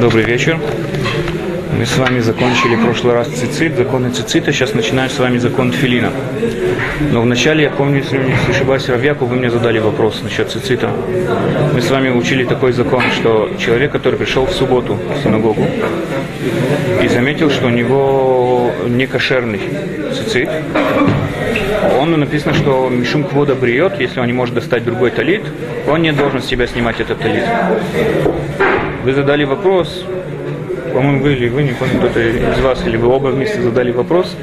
Добрый 0.00 0.24
вечер. 0.24 0.58
Мы 1.78 1.86
с 1.86 1.96
вами 1.96 2.20
закончили 2.20 2.76
в 2.76 2.84
прошлый 2.84 3.14
раз 3.14 3.28
цицит, 3.28 3.76
законы 3.76 4.10
цицита. 4.10 4.52
Сейчас 4.52 4.74
начинаем 4.74 5.10
с 5.10 5.18
вами 5.18 5.38
закон 5.38 5.72
филина. 5.72 6.12
Но 7.12 7.22
вначале, 7.22 7.64
я 7.64 7.70
помню, 7.70 7.98
если 7.98 8.18
не 8.18 8.34
ошибаюсь, 8.48 8.88
Равьяку, 8.88 9.26
вы 9.26 9.36
мне 9.36 9.50
задали 9.50 9.78
вопрос 9.78 10.20
насчет 10.22 10.50
цицита. 10.50 10.90
Мы 11.72 11.80
с 11.80 11.90
вами 11.90 12.10
учили 12.10 12.44
такой 12.44 12.72
закон, 12.72 13.02
что 13.12 13.50
человек, 13.58 13.92
который 13.92 14.18
пришел 14.18 14.46
в 14.46 14.52
субботу 14.52 14.94
в 14.94 15.22
синагогу 15.22 15.66
и 17.02 17.08
заметил, 17.08 17.50
что 17.50 17.66
у 17.66 17.70
него 17.70 18.70
не 18.86 19.06
кошерный 19.06 19.60
цицит, 20.12 20.48
он 21.98 22.18
написано, 22.18 22.54
что 22.54 22.88
Мишум 22.88 23.24
Квода 23.24 23.54
бриет, 23.54 24.00
если 24.00 24.20
он 24.20 24.26
не 24.26 24.32
может 24.32 24.54
достать 24.54 24.84
другой 24.84 25.10
талит, 25.10 25.42
он 25.88 26.02
не 26.02 26.12
должен 26.12 26.42
с 26.42 26.46
себя 26.46 26.66
снимать 26.66 27.00
этот 27.00 27.18
талит. 27.18 27.44
Вы 29.04 29.12
задали 29.12 29.44
вопрос, 29.44 30.04
по-моему, 30.92 31.22
вы 31.22 31.32
или 31.34 31.48
вы, 31.48 31.62
не 31.64 31.72
помню, 31.72 31.98
кто-то 31.98 32.20
из 32.20 32.60
вас, 32.60 32.86
или 32.86 32.96
вы 32.96 33.08
оба 33.08 33.28
вместе 33.28 33.60
задали 33.60 33.90
вопрос, 33.90 34.36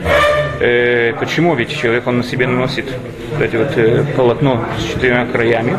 э, 0.59 1.13
почему 1.19 1.55
ведь 1.55 1.75
человек, 1.75 2.05
он 2.07 2.17
на 2.17 2.23
себе 2.23 2.45
наносит 2.45 2.85
вот 3.31 3.41
эти 3.41 3.55
вот 3.55 3.77
э, 3.77 4.03
полотно 4.15 4.63
с 4.77 4.83
четырьмя 4.83 5.25
краями, 5.25 5.77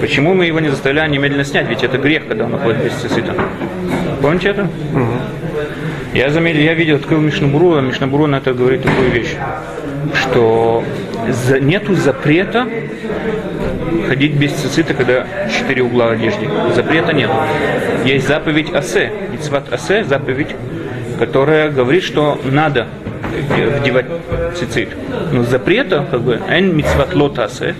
почему 0.00 0.34
мы 0.34 0.46
его 0.46 0.60
не 0.60 0.68
заставляем 0.68 1.10
немедленно 1.10 1.44
снять, 1.44 1.68
ведь 1.68 1.82
это 1.82 1.98
грех, 1.98 2.26
когда 2.26 2.44
он 2.44 2.52
находит 2.52 2.84
без 2.84 2.92
цисита. 2.92 3.34
Помните 4.22 4.48
это? 4.50 4.68
Я 6.14 6.30
заметил, 6.30 6.60
я 6.60 6.74
видел, 6.74 6.96
открыл 6.96 7.20
Мишнабуру, 7.20 7.74
а 7.76 7.80
Мишнабуру 7.80 8.26
на 8.26 8.36
это 8.36 8.52
говорит 8.52 8.82
такую 8.82 9.10
вещь, 9.10 9.36
что 10.14 10.82
нету 11.60 11.94
запрета 11.94 12.66
ходить 14.08 14.34
без 14.34 14.52
цицита, 14.52 14.94
когда 14.94 15.26
четыре 15.48 15.82
угла 15.82 16.10
одежды. 16.12 16.48
Запрета 16.74 17.12
нет. 17.12 17.30
Есть 18.04 18.26
заповедь 18.26 18.72
Асе, 18.72 19.10
Мицват 19.32 19.72
Асе, 19.72 20.04
заповедь, 20.04 20.54
которая 21.18 21.70
говорит, 21.70 22.02
что 22.02 22.40
надо 22.44 22.86
вдевать 23.30 24.06
цицит. 24.56 24.90
Но 25.32 25.44
запрета, 25.44 26.06
как 26.10 26.22
бы, 26.22 26.40
эн 26.48 26.76
мицват 26.76 27.14
лот 27.14 27.38
асе, 27.38 27.74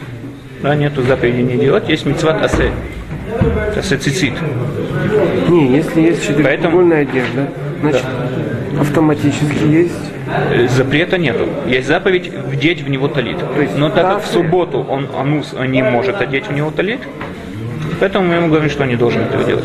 да, 0.62 0.74
нету 0.74 1.02
заповеди 1.02 1.40
не 1.40 1.56
делать, 1.56 1.88
есть 1.88 2.06
мицват 2.06 2.42
асе, 2.42 2.70
асе 3.76 3.96
цицит. 3.96 4.34
Не, 5.48 5.76
если 5.76 6.00
есть 6.02 6.26
четырехугольная 6.26 7.02
одежда, 7.02 7.48
значит 7.80 8.04
автоматически 8.78 9.64
есть. 9.64 10.10
Запрета 10.68 11.18
нету. 11.18 11.48
Есть 11.66 11.88
заповедь 11.88 12.28
вдеть 12.28 12.82
в 12.82 12.88
него 12.88 13.08
талит. 13.08 13.38
Но 13.76 13.88
так 13.90 14.14
как 14.14 14.22
в 14.24 14.26
субботу 14.26 14.86
он 14.88 15.08
анус 15.16 15.54
не 15.66 15.82
может 15.82 16.20
одеть 16.20 16.46
в 16.46 16.52
него 16.52 16.70
талит, 16.70 17.00
поэтому 17.98 18.28
мы 18.28 18.34
ему 18.34 18.48
говорим, 18.48 18.70
что 18.70 18.82
он 18.82 18.88
не 18.88 18.96
должен 18.96 19.22
этого 19.22 19.44
делать. 19.44 19.64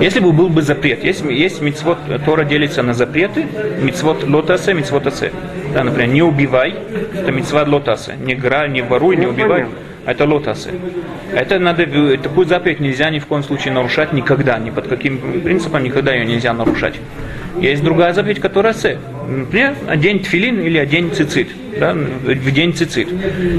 Если 0.00 0.20
бы 0.20 0.32
был 0.32 0.48
бы 0.48 0.62
запрет, 0.62 1.04
есть, 1.04 1.24
есть 1.24 1.60
мицвод, 1.60 1.98
Тора 2.24 2.44
делится 2.44 2.82
на 2.82 2.94
запреты, 2.94 3.46
мицвод 3.80 4.24
лотасе, 4.28 4.74
мицвод 4.74 5.06
асе. 5.06 5.32
Да, 5.72 5.84
например, 5.84 6.08
не 6.08 6.22
убивай, 6.22 6.74
это 7.14 7.32
мицвод 7.32 7.68
лотасе. 7.68 8.14
Не 8.18 8.34
грай, 8.34 8.68
не 8.68 8.82
воруй, 8.82 9.16
не 9.16 9.26
Ну, 9.26 9.32
убивай. 9.32 9.66
Это 10.06 10.24
лотасы. 10.24 10.70
Это 11.32 11.58
надо, 11.58 11.84
такую 12.18 12.46
заповедь 12.46 12.78
нельзя 12.78 13.10
ни 13.10 13.18
в 13.18 13.26
коем 13.26 13.42
случае 13.42 13.74
нарушать 13.74 14.12
никогда, 14.12 14.56
ни 14.58 14.70
под 14.70 14.86
каким 14.86 15.18
принципом 15.42 15.82
никогда 15.82 16.14
ее 16.14 16.24
нельзя 16.24 16.52
нарушать. 16.52 16.94
Есть 17.60 17.82
другая 17.82 18.12
заповедь, 18.12 18.40
которая 18.40 18.74
се. 18.74 18.98
Например, 19.28 19.74
одень 19.88 20.20
тфилин 20.20 20.60
или 20.60 20.78
одень 20.78 21.10
цицит. 21.12 21.48
Да, 21.78 21.92
в 21.92 22.50
день 22.52 22.74
цицит. 22.74 23.08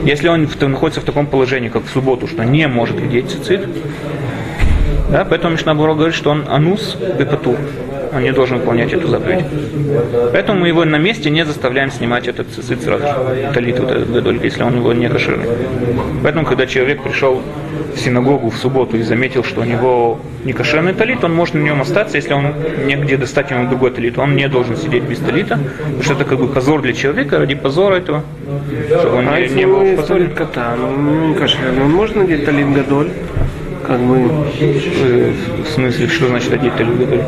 Если 0.06 0.28
он 0.28 0.48
находится 0.60 1.02
в 1.02 1.04
таком 1.04 1.28
положении, 1.28 1.70
как 1.70 1.84
в 1.84 1.90
субботу, 1.90 2.28
что 2.28 2.44
не 2.44 2.68
может 2.68 2.98
одеть 2.98 3.30
цицит, 3.30 3.68
да, 5.12 5.24
поэтому 5.24 5.54
Мишнабура 5.54 5.94
говорит, 5.94 6.16
что 6.16 6.32
он 6.32 6.46
анус 6.50 6.98
бепатур. 7.18 7.58
Он 8.14 8.24
не 8.24 8.32
должен 8.32 8.60
выполнять 8.60 8.94
эту 8.94 9.08
заповедь. 9.08 9.46
Поэтому 10.32 10.62
мы 10.62 10.68
его 10.70 10.86
на 10.86 10.98
месте 10.98 11.30
не 11.30 11.46
заставляем 11.46 11.92
снимать 11.92 12.28
этот 12.28 12.48
цицит 12.50 12.82
сразу 12.84 13.04
же. 13.04 13.52
Талит 13.54 13.80
вот 13.80 13.92
этот 13.92 14.12
гадоль, 14.12 14.40
если 14.44 14.64
он 14.64 14.78
его 14.78 14.94
не 14.94 15.10
кошерный. 15.10 15.48
Поэтому, 16.24 16.46
когда 16.46 16.66
человек 16.66 17.04
пришел 17.04 17.42
в 17.96 18.00
синагогу 18.00 18.50
в 18.50 18.58
субботу 18.58 18.98
и 18.98 19.04
заметил, 19.04 19.44
что 19.44 19.62
у 19.62 19.64
него 19.64 20.20
не 20.44 20.54
кошерный 20.54 20.94
талит, 20.94 21.24
он 21.24 21.34
может 21.34 21.56
на 21.56 21.60
нем 21.60 21.82
остаться, 21.82 22.18
если 22.18 22.34
он 22.34 22.54
негде 22.86 23.18
достать 23.18 23.52
ему 23.52 23.68
другой 23.70 23.92
талит. 23.92 24.18
Он 24.18 24.36
не 24.36 24.48
должен 24.48 24.78
сидеть 24.78 25.04
без 25.04 25.20
талита, 25.20 25.60
потому 25.78 26.04
что 26.04 26.14
это 26.14 26.26
как 26.26 26.40
бы 26.40 26.48
позор 26.48 26.82
для 26.82 26.94
человека, 26.94 27.40
ради 27.40 27.56
позора 27.56 27.96
этого, 27.96 28.24
чтобы 29.00 29.18
он 29.18 29.28
А 29.30 29.40
не, 29.40 29.50
не 29.50 29.66
был 29.66 29.82
в 29.82 29.96
позоре. 29.96 30.28
кота, 30.28 30.76
ну 30.78 31.28
не 31.30 31.36
кошерный, 31.36 31.84
он 31.84 31.92
может 31.92 32.16
надеть 32.16 32.46
талит 32.46 32.72
гадоль? 32.72 33.10
Как 33.88 34.00
бы, 34.02 34.30
Э, 34.60 35.32
В 35.64 35.68
смысле, 35.70 36.08
что 36.08 36.28
значит 36.28 36.52
одеть 36.54 36.76
талит 36.76 36.98
гадоль? 36.98 37.22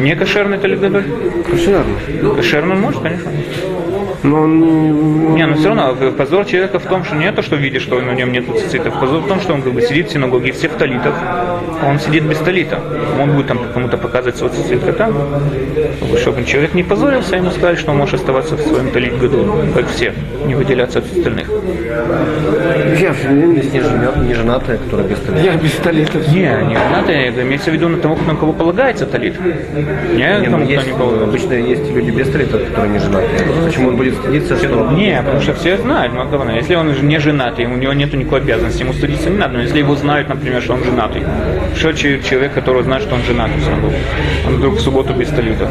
Не 0.00 0.16
кошерный 0.16 0.58
талит 0.58 0.80
гадоль? 0.80 1.04
кошерный. 1.50 2.34
Кошерный 2.36 2.76
может, 2.76 3.02
конечно. 3.02 3.30
Но 4.22 4.42
он 4.42 4.60
не... 4.60 4.90
Не, 5.36 5.46
но 5.46 5.54
все 5.54 5.74
равно 5.74 6.12
позор 6.12 6.44
человека 6.44 6.78
в 6.78 6.84
том, 6.84 7.04
что 7.04 7.14
не 7.16 7.30
то, 7.32 7.42
что 7.42 7.56
видишь, 7.56 7.82
что 7.82 8.00
на 8.00 8.12
нем 8.12 8.32
нет 8.32 8.44
цицитов. 8.58 8.98
Позор 8.98 9.20
в 9.20 9.28
том, 9.28 9.40
что 9.40 9.54
он 9.54 9.62
как 9.62 9.72
бы 9.72 9.82
сидит 9.82 10.08
в 10.08 10.12
синагоге 10.12 10.52
всех 10.52 10.72
талитов, 10.72 11.14
а 11.20 11.88
он 11.88 11.98
сидит 12.00 12.24
без 12.24 12.38
талита. 12.38 12.80
Он 13.20 13.32
будет 13.32 13.46
там 13.46 13.60
кому-то 13.72 13.96
показывать 13.96 14.36
свой 14.36 14.50
цицит 14.50 14.82
кота. 14.82 15.10
Чтобы 16.20 16.44
человек 16.44 16.74
не 16.74 16.82
позорился, 16.82 17.36
ему 17.36 17.50
сказали, 17.50 17.76
что 17.76 17.92
он 17.92 17.98
может 17.98 18.14
оставаться 18.14 18.56
в 18.56 18.60
своем 18.60 18.90
талит 18.90 19.18
году, 19.18 19.54
как 19.74 19.86
все, 19.88 20.12
не 20.46 20.54
выделяться 20.54 20.98
от 20.98 21.06
остальных. 21.06 21.48
Я 22.98 23.10
Есть 23.10 23.72
не, 23.72 23.80
женат, 23.80 24.16
не 24.16 24.34
женатая, 24.34 24.78
которая 24.78 25.06
без 25.06 25.18
талита. 25.20 25.44
Я 25.44 25.54
без 25.56 25.72
талита. 25.72 26.18
Не, 26.18 26.68
не 26.68 26.74
надо, 26.74 27.42
имеется 27.42 27.70
в 27.70 27.74
виду 27.74 27.88
на 27.88 27.98
того, 27.98 28.16
на 28.26 28.34
кого 28.34 28.52
полагается 28.52 29.06
талит. 29.06 29.38
Не, 29.40 30.40
Не, 30.40 30.44
тому, 30.44 30.58
ну, 30.58 30.64
кто 30.64 30.72
есть, 30.72 30.86
не 30.86 30.92
полагается. 30.92 31.24
обычно 31.24 31.52
есть 31.54 31.90
люди 31.90 32.10
без 32.10 32.28
талита, 32.30 32.58
которые 32.58 32.92
не 32.92 32.98
женатые. 32.98 33.40
Почему 33.64 33.88
он 33.88 33.96
будет 33.96 34.07
стыдиться, 34.12 34.56
что... 34.56 34.90
Не, 34.92 35.16
потому 35.22 35.40
что 35.40 35.54
все 35.54 35.76
знают, 35.78 36.12
ну, 36.14 36.24
главное, 36.28 36.56
если 36.56 36.74
он 36.74 36.92
же 36.94 37.04
не 37.04 37.18
женатый, 37.18 37.66
у 37.66 37.76
него 37.76 37.92
нет 37.92 38.12
никакой 38.14 38.40
обязанности, 38.40 38.82
ему 38.82 38.92
стыдиться 38.92 39.30
не 39.30 39.38
надо. 39.38 39.54
Но 39.54 39.62
если 39.62 39.78
его 39.78 39.94
знают, 39.94 40.28
например, 40.28 40.62
что 40.62 40.74
он 40.74 40.84
женатый, 40.84 41.22
что 41.76 41.92
че- 41.92 42.20
человек, 42.22 42.52
который 42.54 42.82
знает, 42.82 43.02
что 43.02 43.14
он 43.14 43.22
женатый, 43.22 43.56
он 44.46 44.54
вдруг 44.56 44.76
в 44.76 44.80
субботу 44.80 45.12
без 45.14 45.28
талита. 45.28 45.68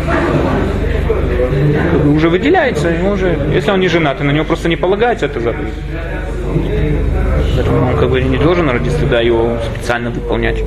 Уже 2.13 2.29
выделяется, 2.29 2.89
ему 2.89 3.11
уже, 3.11 3.37
если 3.53 3.71
он 3.71 3.79
не 3.79 3.87
женатый, 3.87 4.25
на 4.25 4.31
него 4.31 4.45
просто 4.45 4.69
не 4.69 4.75
полагается 4.75 5.25
эта 5.25 5.39
заповедь. 5.39 5.73
Поэтому 7.55 7.87
он 7.89 7.97
как 7.97 8.09
бы 8.09 8.21
не 8.21 8.37
должен 8.37 8.69
ради 8.69 8.89
стыда 8.89 9.21
его 9.21 9.57
специально 9.73 10.09
выполнять. 10.11 10.63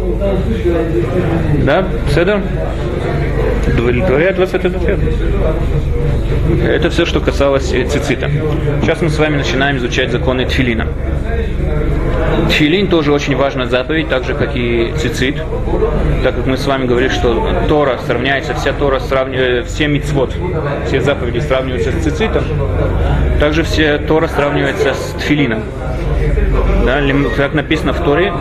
Да, 1.65 1.87
Седер? 2.13 2.43
Удовлетворяет 3.73 4.39
вас 4.39 4.55
этот 4.55 4.77
ответ? 4.77 4.99
Это 6.63 6.91
все, 6.91 7.07
что 7.07 7.21
касалось 7.21 7.73
э, 7.73 7.85
цицита. 7.85 8.31
Сейчас 8.83 9.01
мы 9.03 9.09
с 9.09 9.19
вами 9.19 9.37
начинаем 9.37 9.77
изучать 9.79 10.11
законы 10.11 10.47
тфилина. 10.47 10.87
Тфилин 12.49 12.89
тоже 12.89 13.13
очень 13.13 13.37
важная 13.37 13.67
заповедь, 13.67 14.09
так 14.09 14.25
же 14.25 14.35
как 14.35 14.57
и 14.57 14.93
цицит. 14.97 15.37
Так 16.23 16.37
как 16.37 16.47
мы 16.47 16.57
с 16.57 16.67
вами 16.67 16.87
говорили, 16.87 17.11
что 17.11 17.49
Тора 17.69 17.99
сравняется, 18.07 18.55
вся 18.55 18.73
Тора 18.73 18.99
сравнивает, 18.99 19.67
все 19.67 19.87
мицвод, 19.87 20.35
все 20.87 21.01
заповеди 21.01 21.39
сравниваются 21.39 21.93
с 21.93 22.03
цицитом, 22.03 22.43
также 23.39 23.63
все 23.63 23.99
Тора 23.99 24.27
сравнивается 24.29 24.95
с 24.95 25.15
тфилином. 25.21 25.63
Да, 26.85 27.01
как 27.37 27.55
написано 27.55 27.93
в 27.93 28.03
Торе, 28.03 28.33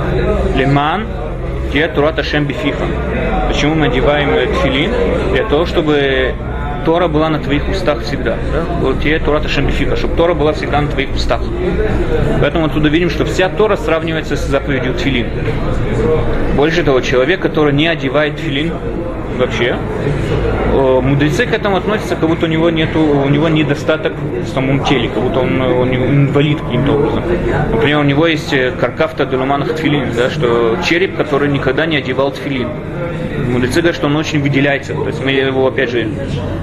лиман 0.55 1.05
те 1.71 1.87
Тура 1.87 2.11
Ташем 2.11 2.45
бифиха. 2.45 2.85
Почему 3.47 3.75
мы 3.75 3.87
одеваем 3.87 4.29
тфилин? 4.53 4.91
Для 5.33 5.43
того, 5.47 5.65
чтобы 5.65 6.33
Тора 6.79 7.07
была 7.07 7.29
на 7.29 7.39
твоих 7.39 7.67
устах 7.69 8.01
всегда. 8.03 8.37
Да? 8.53 8.63
Вот 8.81 9.01
те 9.01 9.19
Тура 9.19 9.39
Ташем 9.39 9.67
бифиха, 9.67 9.95
чтобы 9.95 10.15
Тора 10.15 10.33
была 10.33 10.53
всегда 10.53 10.81
на 10.81 10.87
твоих 10.87 11.13
устах. 11.13 11.41
Поэтому 12.41 12.65
оттуда 12.65 12.89
видим, 12.89 13.09
что 13.09 13.25
вся 13.25 13.49
Тора 13.49 13.75
сравнивается 13.75 14.35
с 14.35 14.45
заповедью 14.45 14.93
тфилин. 14.93 15.27
Больше 16.55 16.83
того, 16.83 17.01
человек, 17.01 17.41
который 17.41 17.73
не 17.73 17.87
одевает 17.87 18.37
тфилин 18.37 18.73
вообще, 19.37 19.77
э, 20.73 20.99
мудрецы 21.01 21.45
к 21.45 21.53
этому 21.53 21.77
относятся, 21.77 22.15
как 22.15 22.29
будто 22.29 22.45
у 22.45 22.49
него 22.49 22.69
нету, 22.69 22.99
у 22.99 23.29
него 23.29 23.49
недостаток 23.49 24.13
в 24.13 24.47
самом 24.47 24.83
теле, 24.83 25.09
как 25.09 25.23
будто 25.23 25.39
он, 25.39 25.61
он 25.61 25.93
инвалид 25.93 26.59
каким-то 26.59 26.93
образом. 26.93 27.23
Например, 27.71 27.99
у 27.99 28.03
него 28.03 28.27
есть 28.27 28.53
э, 28.53 28.71
каркафта 28.71 29.25
делуманах 29.25 29.75
тфилин, 29.75 30.09
да, 30.15 30.29
что 30.29 30.77
череп, 30.83 31.15
который 31.15 31.49
никогда 31.49 31.85
не 31.85 31.97
одевал 31.97 32.31
тфилин. 32.31 32.67
Мудрецы 33.49 33.81
говорят, 33.81 33.95
что 33.95 34.07
он 34.07 34.15
очень 34.15 34.41
выделяется. 34.41 34.93
То 34.93 35.07
есть 35.07 35.23
мы 35.23 35.31
его, 35.31 35.67
опять 35.67 35.89
же, 35.89 36.07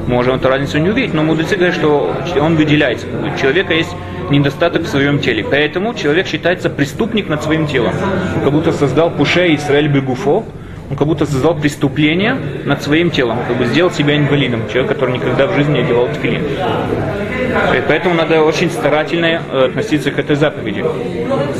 можем 0.06 0.36
эту 0.36 0.48
разницу 0.48 0.78
не 0.78 0.90
увидеть, 0.90 1.14
но 1.14 1.22
мудрецы 1.22 1.56
говорят, 1.56 1.74
что 1.74 2.14
он 2.40 2.56
выделяется. 2.56 3.06
У 3.06 3.38
человека 3.38 3.74
есть 3.74 3.94
недостаток 4.30 4.82
в 4.82 4.86
своем 4.86 5.18
теле. 5.18 5.44
Поэтому 5.48 5.94
человек 5.94 6.26
считается 6.26 6.70
преступник 6.70 7.28
над 7.28 7.42
своим 7.42 7.66
телом. 7.66 7.92
Он 8.36 8.42
как 8.42 8.52
будто 8.52 8.72
создал 8.72 9.10
Пуше 9.10 9.54
Исраэль 9.54 9.88
Бегуфо, 9.88 10.44
он 10.88 10.96
как 10.96 11.06
будто 11.08 11.26
создал 11.26 11.56
преступление 11.56 12.36
над 12.64 12.82
своим 12.82 13.10
телом, 13.10 13.38
как 13.48 13.56
бы 13.56 13.66
сделал 13.66 13.90
себя 13.90 14.16
инвалидом, 14.16 14.62
человек, 14.72 14.92
который 14.92 15.14
никогда 15.14 15.46
в 15.48 15.54
жизни 15.54 15.74
не 15.74 15.80
одевал 15.80 16.08
тфилин. 16.08 16.42
И 16.42 17.82
Поэтому 17.88 18.14
надо 18.14 18.42
очень 18.42 18.70
старательно 18.70 19.42
э, 19.50 19.64
относиться 19.66 20.10
к 20.10 20.18
этой 20.18 20.36
заповеди, 20.36 20.84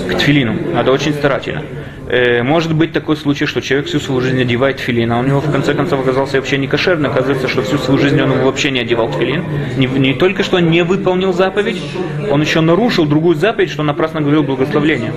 к 0.09 0.15
тфилину. 0.15 0.55
Надо 0.73 0.93
очень 0.93 1.13
старательно. 1.13 1.63
Э, 2.09 2.43
Может 2.43 2.75
быть 2.75 2.93
такой 2.93 3.17
случай, 3.17 3.47
что 3.47 3.61
человек 3.61 3.89
всю 3.89 3.99
свою 3.99 4.21
жизнь 4.21 4.41
одевает 4.41 4.79
филин, 4.79 5.13
а 5.13 5.19
у 5.19 5.23
него 5.23 5.41
в 5.41 5.51
конце 5.51 5.75
концов 5.75 6.01
оказался 6.01 6.37
вообще 6.37 6.57
не 6.57 6.69
кошерный. 6.69 7.09
Оказывается, 7.09 7.49
что 7.49 7.63
всю 7.63 7.79
свою 7.79 7.99
жизнь 7.99 8.21
он 8.21 8.31
вообще 8.43 8.71
не 8.71 8.81
одевал 8.81 9.11
филин. 9.13 9.43
Не, 9.77 9.87
не 9.87 10.15
только 10.15 10.43
что 10.45 10.61
не 10.61 10.83
выполнил 10.83 11.33
заповедь, 11.33 11.83
он 12.31 12.41
еще 12.41 12.61
нарушил 12.61 13.07
другую 13.07 13.37
заповедь, 13.37 13.71
что 13.71 13.83
напрасно 13.83 14.21
говорил 14.21 14.45
благословление. 14.45 15.13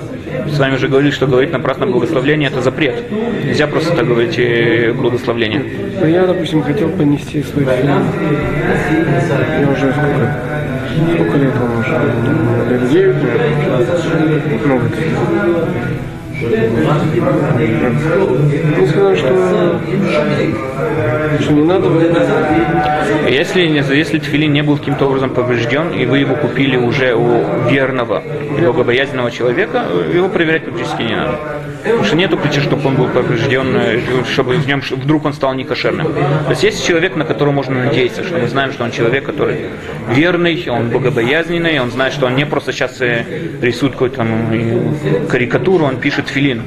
С 0.48 0.58
вами 0.58 0.78
же 0.78 0.88
говорили, 0.88 1.12
что 1.12 1.28
говорить 1.28 1.52
напрасно 1.52 1.86
благословление 1.86 2.50
это 2.50 2.62
запрет. 2.62 3.04
Нельзя 3.46 3.68
просто 3.68 3.96
так 3.96 4.08
говорить 4.08 4.40
э, 4.40 4.92
благословление. 4.94 5.64
Ну, 6.02 6.08
я, 6.08 6.26
допустим, 6.26 6.64
хотел 6.64 6.90
понести 6.90 7.44
свой 7.44 7.66
фильм. 7.66 8.04
Я 9.62 9.70
уже 9.70 9.92
сколько? 9.92 10.40
Сколько 11.14 11.38
лет 11.38 11.54
он 11.62 11.78
уже? 11.78 12.72
Лет 12.72 12.90
9, 12.90 13.16
наверное. 13.16 14.42
Ну, 14.66 14.80
вот. 14.80 14.92
Ну, 16.42 16.48
сказал, 18.88 19.16
что, 19.16 19.80
что 21.42 21.54
не 21.54 21.64
надо 21.64 21.90
Если, 23.30 23.62
если 23.94 24.20
тфилин 24.20 24.54
не 24.54 24.64
был 24.64 24.78
каким-то 24.78 25.08
образом 25.08 25.32
поврежден, 25.32 25.90
и 25.92 26.06
вы 26.06 26.20
его 26.20 26.36
купили 26.36 26.78
уже 26.78 27.14
у 27.14 27.70
верного, 27.70 28.24
богобоязненного 28.58 29.32
человека, 29.32 29.86
его 30.14 30.30
проверять 30.30 30.64
практически 30.64 31.02
не 31.02 31.16
надо. 31.16 31.59
Потому 31.84 32.04
что 32.04 32.16
нету 32.16 32.38
причин, 32.38 32.64
чтобы 32.64 32.88
он 32.88 32.96
был 32.96 33.08
поврежден, 33.08 33.76
э, 33.76 34.00
чтобы 34.32 34.56
в 34.56 34.68
нем 34.68 34.82
вдруг 34.82 35.26
он 35.26 35.34
стал 35.34 35.54
некошерным. 35.54 36.14
То 36.14 36.50
есть 36.50 36.64
есть 36.64 36.86
человек, 36.86 37.16
на 37.16 37.26
которого 37.26 37.54
можно 37.54 37.86
надеяться, 37.86 38.24
что 38.24 38.38
мы 38.38 38.48
знаем, 38.48 38.72
что 38.72 38.84
он 38.84 38.92
человек, 38.92 39.26
который 39.26 39.66
верный, 40.10 40.66
он 40.70 40.90
богобоязненный, 40.90 41.80
он 41.80 41.92
знает, 41.92 42.14
что 42.14 42.26
он 42.26 42.36
не 42.36 42.46
просто 42.46 42.74
сейчас 42.74 43.00
э, 43.02 43.26
рисует 43.62 43.94
какую-то 43.94 44.26
э, 44.26 45.28
карикатуру, 45.30 45.86
он 45.86 45.98
пишет 45.98 46.28
филин. 46.28 46.62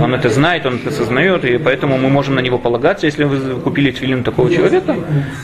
Он 0.00 0.14
это 0.14 0.28
знает, 0.28 0.66
он 0.66 0.76
это 0.76 0.90
осознает, 0.90 1.44
и 1.44 1.58
поэтому 1.58 1.98
мы 1.98 2.08
можем 2.08 2.34
на 2.34 2.40
него 2.40 2.58
полагаться, 2.58 3.06
если 3.06 3.24
вы 3.24 3.60
купили 3.60 3.90
филин 3.90 4.22
такого 4.22 4.50
человека. 4.50 4.94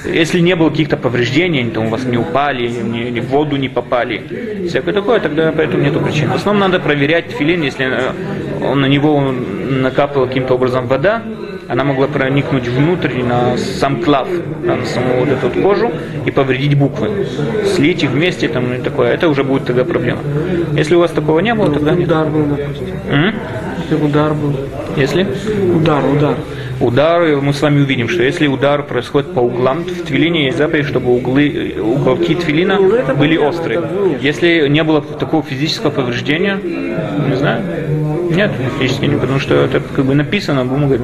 Если 0.04 0.40
не 0.40 0.54
было 0.54 0.70
каких-то 0.70 0.96
повреждений, 0.96 1.70
там 1.70 1.86
у 1.86 1.88
вас 1.88 2.04
не 2.04 2.18
упали, 2.18 2.68
не, 2.68 3.10
не 3.10 3.20
в 3.20 3.28
воду 3.28 3.56
не 3.56 3.68
попали, 3.68 4.66
всякое 4.68 4.92
такое, 4.92 5.20
тогда 5.20 5.52
поэтому 5.56 5.82
нету 5.82 6.00
причин. 6.00 6.30
В 6.30 6.34
основном 6.34 6.70
надо 6.70 6.78
проверять 6.78 7.32
филин, 7.32 7.62
если 7.62 7.90
он, 8.64 8.80
на 8.80 8.86
него 8.86 9.20
накапала 9.20 10.26
каким-то 10.26 10.54
образом 10.54 10.86
вода, 10.86 11.22
она 11.68 11.84
могла 11.84 12.06
проникнуть 12.06 12.68
внутрь 12.68 13.22
на 13.22 13.56
сам 13.56 14.02
клав, 14.02 14.28
на 14.62 14.84
саму 14.84 15.20
вот 15.20 15.28
эту 15.28 15.48
вот 15.48 15.62
кожу 15.62 15.92
и 16.26 16.30
повредить 16.30 16.76
буквы. 16.76 17.26
Слить 17.64 18.02
их 18.02 18.10
вместе 18.10 18.48
там 18.48 18.72
и 18.72 18.78
такое, 18.78 19.12
это 19.12 19.28
уже 19.28 19.44
будет 19.44 19.64
тогда 19.64 19.84
проблема. 19.84 20.20
Если 20.76 20.94
у 20.94 21.00
вас 21.00 21.10
такого 21.10 21.40
не 21.40 21.54
было, 21.54 21.70
тогда 21.72 21.92
нет. 21.92 22.08
Удар 22.08 22.26
был, 22.26 22.44
допустим. 22.44 22.86
М? 23.10 23.34
Если 23.78 24.04
удар 24.04 24.34
был. 24.34 24.56
Если? 24.96 25.26
Удар, 25.74 26.04
удар. 26.04 26.34
Удар, 26.80 27.40
мы 27.40 27.52
с 27.52 27.62
вами 27.62 27.82
увидим, 27.82 28.08
что 28.08 28.22
если 28.22 28.46
удар 28.46 28.82
происходит 28.82 29.32
по 29.32 29.40
углам, 29.40 29.84
в 29.84 30.02
твилине 30.02 30.46
есть 30.46 30.58
заповедь, 30.58 30.86
чтобы 30.86 31.14
углы, 31.14 31.76
уголки 31.80 32.34
твилина 32.34 32.78
были 33.16 33.36
острые. 33.36 33.80
Если 34.20 34.68
не 34.68 34.82
было 34.82 35.00
такого 35.00 35.42
физического 35.42 35.90
повреждения, 35.90 36.58
не 36.62 37.36
знаю, 37.36 37.62
нет, 38.34 38.50
физически 38.78 39.06
не, 39.06 39.16
потому 39.16 39.38
что 39.38 39.54
это 39.54 39.80
как 39.80 40.04
бы 40.04 40.14
написано 40.14 40.64
бумагой. 40.64 41.00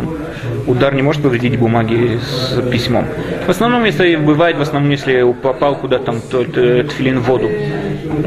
Удар 0.66 0.94
не 0.94 1.02
может 1.02 1.22
повредить 1.22 1.58
бумаги 1.58 2.18
с 2.18 2.60
письмом. 2.70 3.06
В 3.46 3.50
основном, 3.50 3.84
если 3.84 4.16
бывает, 4.16 4.56
в 4.56 4.60
основном, 4.60 4.90
если 4.90 5.32
попал 5.32 5.76
куда-то 5.76 6.04
там 6.04 6.16
э, 6.32 6.84
тфилин 6.84 7.20
в 7.20 7.24
воду, 7.24 7.48
а 7.48 7.79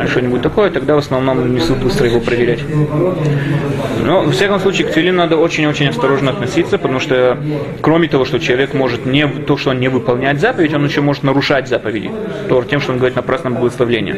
что-нибудь 0.07 0.41
такое, 0.41 0.69
тогда 0.69 0.95
в 0.95 0.99
основном 0.99 1.53
несут 1.53 1.79
быстро 1.79 2.07
его 2.07 2.19
проверять. 2.19 2.59
Но, 4.03 4.23
во 4.23 4.31
всяком 4.31 4.59
случае, 4.59 4.87
к 4.87 4.91
твилину 4.91 5.17
надо 5.17 5.37
очень-очень 5.37 5.87
осторожно 5.87 6.31
относиться, 6.31 6.77
потому 6.77 6.99
что, 6.99 7.37
кроме 7.81 8.07
того, 8.07 8.25
что 8.25 8.39
человек 8.39 8.73
может 8.73 9.05
не, 9.05 9.27
то, 9.27 9.57
что 9.57 9.71
он 9.71 9.79
не 9.79 9.87
выполняет 9.87 10.39
заповедь, 10.39 10.73
он 10.73 10.85
еще 10.85 11.01
может 11.01 11.23
нарушать 11.23 11.67
заповеди, 11.67 12.11
то, 12.49 12.63
тем, 12.63 12.81
что 12.81 12.91
он 12.91 12.97
говорит 12.97 13.15
на 13.15 13.21
праздном 13.21 13.55
благословлении. 13.55 14.15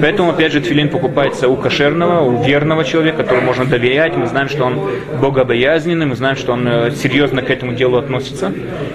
Поэтому, 0.00 0.30
опять 0.30 0.52
же, 0.52 0.60
твилин 0.60 0.88
покупается 0.88 1.48
у 1.48 1.56
кошерного, 1.56 2.20
у 2.20 2.42
верного 2.42 2.84
человека, 2.84 3.18
которому 3.24 3.46
можно 3.46 3.64
доверять, 3.64 4.16
мы 4.16 4.26
знаем, 4.26 4.48
что 4.48 4.64
он 4.64 4.80
богобоязненный, 5.20 6.06
мы 6.06 6.16
знаем, 6.16 6.36
что 6.36 6.52
он 6.52 6.66
э, 6.66 6.90
серьезно 6.92 7.42
к 7.42 7.50
этому 7.50 7.72
делу 7.72 7.98
относится. 7.98 8.52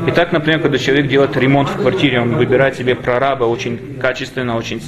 И 0.08 0.12
так, 0.12 0.32
например, 0.32 0.60
когда 0.60 0.78
человек 0.78 1.08
делает 1.08 1.38
ремонт 1.38 1.70
в 1.70 1.82
квартире, 1.82 2.22
он 2.22 2.36
выбирает 2.36 2.76
себе 2.76 2.96
прораба 2.96 3.46
очень 3.46 3.80
качественно, 4.00 4.58
очень 4.58 4.82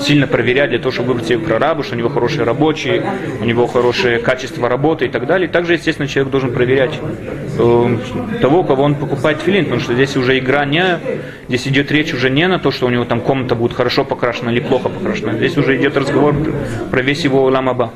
сильно 0.00 0.26
проверяет 0.26 0.70
для 0.70 0.78
того, 0.82 0.92
чтобы 0.92 1.08
выбрать 1.08 1.28
себе 1.28 1.38
прораба, 1.38 1.82
что 1.82 1.94
у 1.94 1.98
него 1.98 2.08
хорошие 2.08 2.44
рабочие, 2.44 3.04
у 3.40 3.44
него 3.44 3.66
хорошее 3.66 4.18
качество 4.18 4.68
работы 4.68 5.06
и 5.06 5.08
так 5.08 5.26
далее. 5.26 5.48
Также, 5.48 5.74
естественно, 5.74 6.08
человек 6.08 6.30
должен 6.30 6.52
проверять 6.52 6.98
э, 7.58 7.96
того, 8.40 8.64
кого 8.64 8.82
он 8.82 8.94
покупает 8.94 9.40
филин, 9.42 9.64
потому 9.64 9.80
что 9.80 9.94
здесь 9.94 10.16
уже 10.16 10.38
игра 10.38 10.64
не, 10.64 10.98
здесь 11.48 11.66
идет 11.68 11.90
речь 11.92 12.12
уже 12.14 12.30
не 12.30 12.46
на 12.48 12.58
то, 12.58 12.70
что 12.70 12.86
у 12.86 12.90
него 12.90 13.04
там 13.04 13.20
комната 13.20 13.54
будет 13.54 13.74
хорошо 13.74 14.04
покрашена 14.04 14.52
или 14.52 14.60
плохо 14.60 14.88
покрашена. 14.88 15.34
Здесь 15.34 15.56
уже 15.56 15.76
идет 15.76 15.96
разговор 15.96 16.34
про 16.90 17.02
весь 17.02 17.24
его 17.24 17.44
ламаба. 17.44 17.92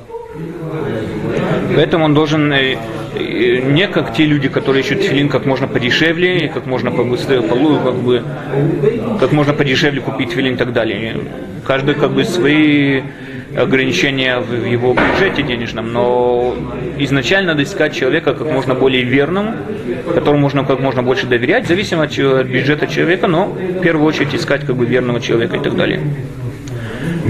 Поэтому 1.74 2.04
он 2.04 2.14
должен 2.14 2.52
э, 2.52 2.76
не 3.14 3.88
как 3.88 4.14
те 4.14 4.24
люди, 4.24 4.48
которые 4.48 4.82
ищут 4.82 5.02
филин 5.02 5.28
как 5.28 5.46
можно 5.46 5.66
подешевле, 5.66 6.48
как 6.48 6.66
можно 6.66 6.90
побыстрее, 6.90 7.42
полу, 7.42 7.78
как 7.78 7.94
бы, 7.94 8.22
как 9.20 9.32
можно 9.32 9.52
подешевле 9.52 10.00
купить 10.00 10.32
филин 10.32 10.54
и 10.54 10.56
так 10.56 10.72
далее. 10.72 11.16
Каждый 11.66 11.94
как 11.94 12.12
бы 12.12 12.24
свои 12.24 13.02
ограничения 13.56 14.38
в 14.38 14.66
его 14.66 14.94
бюджете 14.94 15.42
денежном, 15.42 15.92
но 15.92 16.56
изначально 16.98 17.52
надо 17.52 17.62
искать 17.62 17.94
человека 17.94 18.34
как 18.34 18.50
можно 18.50 18.74
более 18.74 19.02
верным, 19.02 19.54
которому 20.12 20.40
можно 20.40 20.64
как 20.64 20.80
можно 20.80 21.02
больше 21.02 21.26
доверять, 21.26 21.66
зависимо 21.66 22.04
от 22.04 22.46
бюджета 22.46 22.86
человека, 22.86 23.28
но 23.28 23.46
в 23.46 23.80
первую 23.80 24.06
очередь 24.06 24.34
искать 24.34 24.66
как 24.66 24.76
бы 24.76 24.84
верного 24.84 25.20
человека 25.20 25.56
и 25.56 25.60
так 25.60 25.76
далее. 25.76 26.00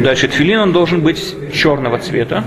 Дальше 0.02 0.28
тфилин 0.28 0.60
он 0.60 0.72
должен 0.72 1.02
быть 1.02 1.34
черного 1.52 1.98
цвета. 1.98 2.44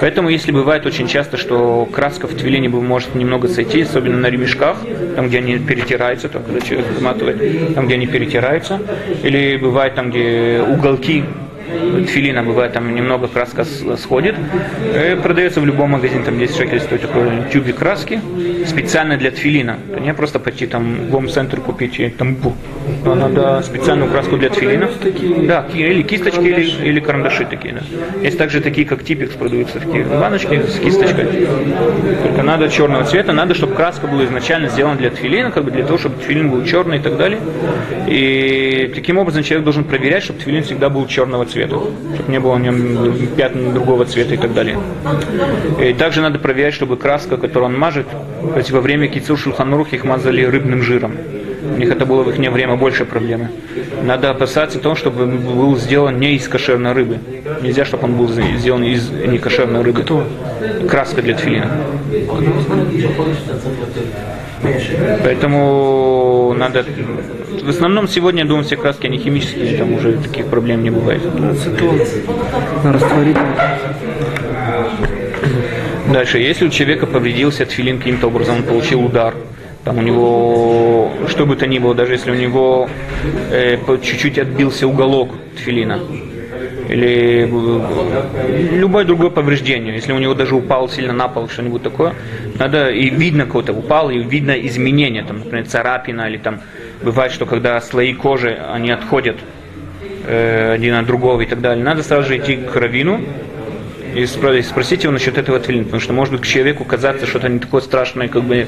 Поэтому, 0.00 0.30
если 0.30 0.50
бывает 0.50 0.86
очень 0.86 1.06
часто, 1.06 1.36
что 1.36 1.86
краска 1.86 2.26
в 2.26 2.34
твилине 2.34 2.68
может 2.68 3.14
немного 3.14 3.48
сойти, 3.48 3.82
особенно 3.82 4.16
на 4.16 4.26
ремешках, 4.28 4.78
там, 5.14 5.28
где 5.28 5.38
они 5.38 5.58
перетираются, 5.58 6.28
там, 6.28 6.42
когда 6.42 6.60
человек 6.60 6.86
заматывает, 6.96 7.74
там, 7.74 7.86
где 7.86 7.94
они 7.94 8.06
перетираются, 8.06 8.80
или 9.22 9.56
бывает 9.56 9.94
там, 9.94 10.10
где 10.10 10.62
уголки 10.66 11.24
тфилина 12.06 12.42
бывает 12.42 12.72
там 12.72 12.94
немного 12.94 13.28
краска 13.28 13.64
сходит. 13.64 14.36
Э, 14.94 15.16
Продается 15.16 15.60
в 15.60 15.66
любом 15.66 15.90
магазине, 15.90 16.24
там 16.24 16.38
10 16.38 16.56
шекелей 16.56 16.80
стоит 16.80 17.02
такой 17.02 17.28
тюбик 17.52 17.76
краски, 17.76 18.20
специально 18.66 19.16
для 19.16 19.30
тфилина. 19.30 19.78
Это 19.90 20.00
не 20.00 20.14
просто 20.14 20.38
пойти 20.38 20.66
там 20.66 21.06
в 21.06 21.10
гом-центр 21.10 21.60
купить 21.60 21.98
и 22.00 22.08
там 22.08 22.34
бу. 22.34 22.54
А 23.04 23.14
Надо 23.14 23.62
специальную 23.62 24.10
краску 24.10 24.36
для 24.36 24.50
тфилина. 24.50 24.88
Да, 25.46 25.66
или 25.74 26.02
кисточки, 26.02 26.40
или, 26.40 26.88
или 26.88 27.00
карандаши 27.00 27.46
такие. 27.46 27.74
Да. 27.74 27.80
Есть 28.22 28.38
также 28.38 28.60
такие, 28.60 28.86
как 28.86 29.04
типикс, 29.04 29.34
продаются 29.34 29.80
такие 29.80 30.04
баночки 30.04 30.62
с 30.66 30.78
кисточкой. 30.78 31.26
Только 32.22 32.42
надо 32.42 32.68
черного 32.68 33.04
цвета, 33.04 33.32
надо, 33.32 33.54
чтобы 33.54 33.74
краска 33.74 34.06
была 34.06 34.24
изначально 34.24 34.68
сделана 34.68 34.96
для 34.96 35.10
тфилина, 35.10 35.50
как 35.50 35.64
бы 35.64 35.70
для 35.70 35.84
того, 35.84 35.98
чтобы 35.98 36.16
тфилин 36.22 36.50
был 36.50 36.64
черный 36.64 36.98
и 36.98 37.00
так 37.00 37.16
далее. 37.16 37.40
И 38.06 38.90
таким 38.94 39.18
образом 39.18 39.42
человек 39.42 39.64
должен 39.64 39.84
проверять, 39.84 40.22
чтобы 40.24 40.40
тфилин 40.40 40.62
всегда 40.62 40.88
был 40.90 41.06
черного 41.06 41.46
цвета, 41.46 41.59
чтобы 41.66 41.92
не 42.28 42.40
было 42.40 42.56
на 42.56 42.62
нем 42.62 43.26
пятен 43.36 43.72
другого 43.72 44.04
цвета 44.04 44.34
и 44.34 44.36
так 44.36 44.52
далее. 44.54 44.78
И 45.80 45.92
также 45.94 46.20
надо 46.20 46.38
проверять, 46.38 46.74
чтобы 46.74 46.96
краска, 46.96 47.36
которую 47.36 47.70
он 47.70 47.78
мажет, 47.78 48.06
то 48.08 48.58
есть 48.58 48.70
во 48.70 48.80
время 48.80 49.08
кицур 49.08 49.38
шулханурух 49.38 49.92
их 49.92 50.04
мазали 50.04 50.44
рыбным 50.44 50.82
жиром. 50.82 51.12
У 51.70 51.76
них 51.76 51.90
это 51.90 52.04
было 52.06 52.22
в 52.22 52.30
их 52.30 52.38
время 52.38 52.76
больше 52.76 53.04
проблемы. 53.04 53.50
Надо 54.02 54.30
опасаться 54.30 54.78
того, 54.78 54.94
чтобы 54.94 55.24
он 55.24 55.38
был 55.38 55.76
сделан 55.76 56.18
не 56.18 56.34
из 56.34 56.48
кошерной 56.48 56.92
рыбы. 56.92 57.18
Нельзя, 57.62 57.84
чтобы 57.84 58.04
он 58.04 58.16
был 58.16 58.28
сделан 58.28 58.84
из 58.84 59.10
некошерной 59.10 59.82
рыбы. 59.82 60.02
Кто? 60.02 60.24
Краска 60.88 61.22
для 61.22 61.34
тфилина. 61.34 61.70
Поэтому 65.22 66.54
надо... 66.56 66.84
В 67.62 67.68
основном 67.68 68.08
сегодня, 68.08 68.42
я 68.42 68.48
думаю, 68.48 68.64
все 68.64 68.76
краски, 68.76 69.06
они 69.06 69.18
химические, 69.18 69.76
там 69.76 69.92
уже 69.92 70.14
таких 70.14 70.46
проблем 70.46 70.82
не 70.82 70.90
бывает. 70.90 71.22
Растворить. 72.84 73.36
Дальше, 76.12 76.38
если 76.38 76.66
у 76.66 76.70
человека 76.70 77.06
повредился 77.06 77.64
тфилин 77.66 77.98
каким-то 77.98 78.26
образом, 78.26 78.56
он 78.56 78.62
получил 78.64 79.04
удар, 79.04 79.34
там 79.84 79.98
у 79.98 80.02
него, 80.02 81.10
что 81.28 81.46
бы 81.46 81.56
то 81.56 81.66
ни 81.66 81.78
было, 81.78 81.94
даже 81.94 82.12
если 82.12 82.30
у 82.30 82.34
него 82.34 82.88
э, 83.50 83.78
чуть-чуть 84.02 84.38
отбился 84.38 84.86
уголок 84.86 85.30
тфилина, 85.56 86.00
или 86.88 87.48
э, 87.48 88.76
любое 88.76 89.04
другое 89.04 89.30
повреждение, 89.30 89.94
если 89.94 90.12
у 90.12 90.18
него 90.18 90.34
даже 90.34 90.54
упал 90.54 90.88
сильно 90.88 91.12
на 91.12 91.28
пол, 91.28 91.48
что-нибудь 91.48 91.82
такое, 91.82 92.14
надо, 92.58 92.90
и 92.90 93.08
видно 93.08 93.46
кого-то 93.46 93.72
упал, 93.72 94.10
и 94.10 94.18
видно 94.18 94.52
изменения, 94.52 95.22
там, 95.22 95.38
например, 95.38 95.66
царапина, 95.66 96.28
или 96.28 96.36
там, 96.36 96.60
бывает, 97.02 97.32
что 97.32 97.46
когда 97.46 97.80
слои 97.80 98.12
кожи, 98.12 98.58
они 98.72 98.90
отходят 98.90 99.36
э, 100.26 100.72
один 100.72 100.94
от 100.94 101.06
другого 101.06 101.40
и 101.40 101.46
так 101.46 101.60
далее, 101.60 101.84
надо 101.84 102.02
сразу 102.02 102.28
же 102.28 102.36
идти 102.36 102.56
к 102.56 102.74
равину, 102.76 103.20
и 104.14 104.22
спро- 104.24 104.58
и 104.58 104.62
спросить 104.62 105.04
его 105.04 105.12
насчет 105.12 105.38
этого 105.38 105.58
тфилина, 105.58 105.84
потому 105.84 106.00
что 106.00 106.12
может 106.12 106.32
быть 106.32 106.42
к 106.42 106.46
человеку 106.46 106.84
казаться 106.84 107.26
что-то 107.26 107.48
не 107.48 107.58
такое 107.58 107.80
страшное, 107.80 108.28
как 108.28 108.42
бы 108.42 108.66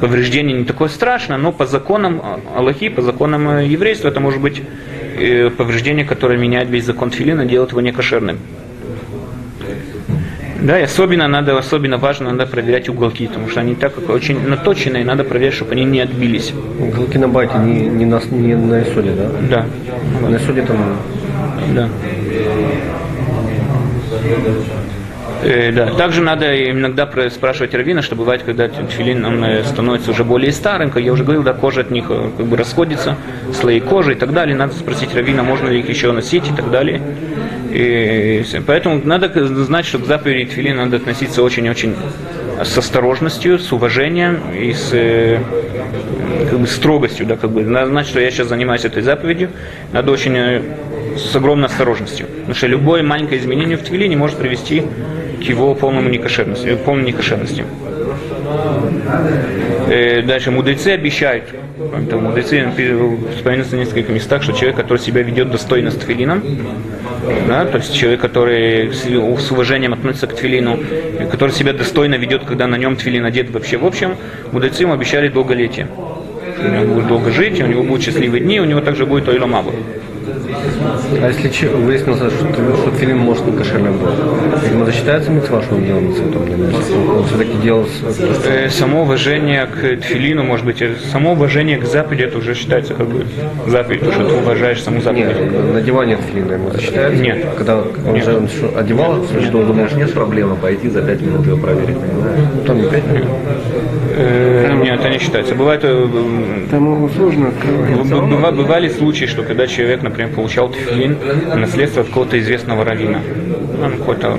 повреждение 0.00 0.56
не 0.56 0.64
такое 0.64 0.88
страшное, 0.88 1.36
но 1.36 1.52
по 1.52 1.66
законам 1.66 2.20
а, 2.22 2.40
Аллахи, 2.58 2.88
по 2.88 3.02
законам 3.02 3.48
э, 3.50 3.66
еврейства 3.66 4.08
это 4.08 4.20
может 4.20 4.40
быть 4.40 4.62
э, 5.18 5.50
повреждение, 5.50 6.04
которое 6.04 6.38
меняет 6.38 6.68
весь 6.68 6.84
закон 6.84 7.10
тфилина, 7.10 7.44
делает 7.44 7.70
его 7.70 7.80
некошерным. 7.80 8.38
Да, 10.62 10.78
и 10.78 10.82
особенно 10.82 11.26
надо, 11.26 11.56
особенно 11.56 11.96
важно, 11.96 12.32
надо 12.32 12.46
проверять 12.46 12.88
уголки, 12.90 13.26
потому 13.26 13.48
что 13.48 13.60
они 13.60 13.74
так 13.74 13.94
как 13.94 14.10
очень 14.10 14.46
наточенные, 14.46 15.04
надо 15.04 15.24
проверять, 15.24 15.54
чтобы 15.54 15.72
они 15.72 15.84
не 15.84 16.00
отбились. 16.00 16.52
Уголки 16.78 17.16
на 17.16 17.28
байте 17.28 17.56
не, 17.58 17.86
не, 17.86 18.04
на, 18.04 18.20
не 18.30 18.54
на 18.56 18.82
исоде, 18.82 19.12
да? 19.12 19.30
Да, 20.22 20.28
На 20.28 20.36
исоде 20.36 20.62
там 20.62 20.76
да. 21.74 21.88
Э, 25.42 25.72
да. 25.72 25.86
Также 25.94 26.20
надо 26.20 26.70
иногда 26.70 27.08
спрашивать 27.30 27.74
раввина, 27.74 28.02
что 28.02 28.14
бывает, 28.14 28.42
когда 28.42 28.68
тфилин 28.68 29.24
он 29.24 29.44
э, 29.44 29.64
становится 29.64 30.10
уже 30.10 30.24
более 30.24 30.52
старым, 30.52 30.90
как 30.90 31.02
я 31.02 31.12
уже 31.12 31.24
говорил, 31.24 31.42
да, 31.42 31.54
кожа 31.54 31.80
от 31.80 31.90
них 31.90 32.06
э, 32.10 32.30
как 32.36 32.46
бы 32.46 32.56
расходится, 32.56 33.16
слои 33.58 33.80
кожи 33.80 34.12
и 34.12 34.14
так 34.16 34.32
далее. 34.32 34.54
Надо 34.54 34.74
спросить 34.74 35.14
раввина, 35.14 35.42
можно 35.42 35.68
ли 35.68 35.80
их 35.80 35.88
еще 35.88 36.12
носить 36.12 36.48
и 36.48 36.54
так 36.54 36.70
далее. 36.70 37.00
И 37.70 38.44
поэтому 38.66 39.00
надо 39.02 39.32
знать, 39.64 39.86
что 39.86 39.98
к 39.98 40.04
заповеди 40.04 40.50
тфилина 40.50 40.84
надо 40.84 40.96
относиться 40.96 41.42
очень-очень 41.42 41.94
с 42.62 42.76
осторожностью, 42.76 43.58
с 43.58 43.72
уважением 43.72 44.40
и 44.54 44.74
с 44.74 44.90
э, 44.92 45.38
как 46.50 46.58
бы 46.58 46.66
строгостью, 46.66 47.24
да, 47.26 47.36
как 47.36 47.50
бы 47.50 47.62
надо 47.62 47.86
знать, 47.86 48.06
что 48.06 48.20
я 48.20 48.30
сейчас 48.30 48.48
занимаюсь 48.48 48.84
этой 48.84 49.02
заповедью, 49.02 49.50
надо 49.92 50.12
очень 50.12 50.62
с 51.16 51.34
огромной 51.34 51.66
осторожностью, 51.66 52.26
потому 52.26 52.54
что 52.54 52.66
любое 52.66 53.02
маленькое 53.02 53.40
изменение 53.40 53.76
в 53.76 53.82
твилине 53.82 54.16
может 54.16 54.36
привести 54.36 54.84
к 55.40 55.42
его 55.42 55.74
полному 55.74 56.08
некошерности, 56.08 56.68
э, 56.68 56.76
полной 56.76 57.04
некошерности. 57.04 57.64
Э, 59.88 60.22
дальше 60.22 60.50
мудрецы 60.50 60.88
обещают, 60.88 61.44
того, 62.08 62.22
мудрецы 62.22 62.68
вспоминаются 63.36 63.76
в 63.76 63.78
нескольких 63.78 64.10
местах, 64.10 64.42
что 64.42 64.52
человек, 64.52 64.76
который 64.76 64.98
себя 64.98 65.22
ведет 65.22 65.50
достойно 65.50 65.90
с 65.90 65.94
тфилином, 65.96 66.42
да, 67.48 67.64
то 67.64 67.78
есть 67.78 67.94
человек, 67.94 68.20
который 68.20 68.92
с, 68.92 69.50
уважением 69.50 69.92
относится 69.92 70.26
к 70.26 70.34
твилину, 70.34 70.78
и 71.20 71.24
который 71.30 71.50
себя 71.50 71.72
достойно 71.72 72.16
ведет, 72.16 72.44
когда 72.44 72.66
на 72.66 72.76
нем 72.76 72.96
твилин 72.96 73.24
одет 73.24 73.50
вообще. 73.50 73.78
В 73.78 73.86
общем, 73.86 74.16
мудрецы 74.52 74.82
ему 74.82 74.92
обещали 74.92 75.28
долголетие. 75.28 75.88
У 76.62 76.68
него 76.68 76.94
будет 76.94 77.06
долго 77.06 77.30
жить, 77.30 77.60
у 77.60 77.66
него 77.66 77.82
будут 77.82 78.04
счастливые 78.04 78.42
дни, 78.42 78.60
у 78.60 78.64
него 78.64 78.80
также 78.80 79.06
будет 79.06 79.28
ойламаба. 79.28 79.72
А 81.22 81.28
если 81.28 81.48
че- 81.48 81.68
выяснилось, 81.68 82.18
что, 82.18 82.30
что 82.30 82.90
филин 82.98 83.18
может 83.18 83.46
не 83.46 83.56
кошерным 83.56 83.98
был, 83.98 84.08
видимо, 84.62 84.82
это 84.84 84.92
считается 84.92 85.30
митцва, 85.30 85.62
что 85.62 85.76
он 85.76 85.84
делал 85.84 86.00
митцву, 86.00 86.24
он 87.18 87.24
все-таки 87.26 87.56
делал 87.62 87.86
что 87.86 88.50
Э, 88.50 88.68
само 88.68 89.02
уважение 89.02 89.66
к 89.66 89.96
тфилину, 90.02 90.42
может 90.44 90.66
быть, 90.66 90.82
э, 90.82 90.94
само 91.12 91.32
уважение 91.32 91.78
к 91.78 91.84
заповеди, 91.84 92.22
это 92.24 92.38
уже 92.38 92.54
считается 92.54 92.94
как 92.94 93.08
бы 93.08 93.24
заповедь, 93.66 94.00
потому 94.00 94.20
что 94.20 94.28
ты 94.28 94.42
уважаешь 94.42 94.82
саму 94.82 95.00
заповедь. 95.00 95.26
Нет, 95.26 95.74
надевание 95.74 96.18
филина 96.30 96.52
ему 96.52 96.70
засчитается? 96.70 97.22
Нет. 97.22 97.46
Когда 97.56 97.78
он 97.78 98.22
же 98.22 98.36
он 98.36 98.48
что, 98.48 98.78
одевал, 98.78 99.24
значит, 99.24 99.54
он 99.54 99.66
думал, 99.66 99.74
Знаешь, 99.74 99.92
нет 99.92 100.12
проблемы 100.12 100.56
пойти 100.56 100.88
за 100.88 101.02
пять 101.02 101.20
минут 101.22 101.46
его 101.46 101.56
проверить, 101.56 101.96
там 102.66 102.76
не 102.82 102.88
пять 102.88 103.06
минут. 103.06 103.26
Э, 104.16 104.74
нет, 104.82 105.00
это 105.00 105.08
не 105.08 105.18
считается. 105.18 105.54
Бывает, 105.54 105.80
э, 105.84 106.06
Там 106.70 106.94
его 106.94 107.08
сложно 107.08 107.48
открывать. 107.48 108.54
бывали 108.54 108.88
случаи, 108.88 109.24
что 109.26 109.42
когда 109.42 109.66
человек, 109.66 110.02
например, 110.02 110.19
получал 110.28 110.70
тфилин 110.70 111.16
в 111.16 111.56
наследство 111.56 112.02
от 112.02 112.08
какого-то 112.08 112.38
известного 112.38 112.84
равина, 112.84 113.20
ну, 113.78 113.90
какой-то 113.98 114.38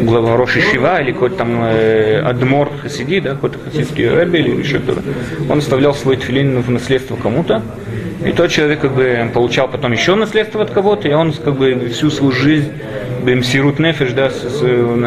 глава 0.00 0.36
Роши 0.36 0.60
Шива 0.60 1.00
или 1.00 1.12
какой-то 1.12 1.36
там 1.36 1.62
э, 1.64 2.20
Адмор 2.20 2.70
Хасиди, 2.82 3.20
да, 3.20 3.30
какой-то 3.30 3.58
хасидский 3.58 4.08
рэбби 4.08 4.38
или 4.38 4.60
еще 4.60 4.78
кто-то, 4.78 5.02
он 5.48 5.58
оставлял 5.58 5.94
свой 5.94 6.16
тфилин 6.16 6.60
в 6.60 6.70
наследство 6.70 7.16
кому-то, 7.16 7.62
и 8.24 8.32
тот 8.32 8.50
человек 8.50 8.80
как 8.80 8.92
бы 8.92 9.30
получал 9.32 9.68
потом 9.68 9.92
еще 9.92 10.14
наследство 10.14 10.62
от 10.62 10.70
кого-то, 10.70 11.08
и 11.08 11.12
он 11.12 11.32
как 11.32 11.56
бы 11.56 11.88
всю 11.90 12.10
свою 12.10 12.32
жизнь 12.32 12.72
Бемсирут 13.24 13.78
Нефеш, 13.78 14.12
да, 14.12 14.30
с- 14.30 14.62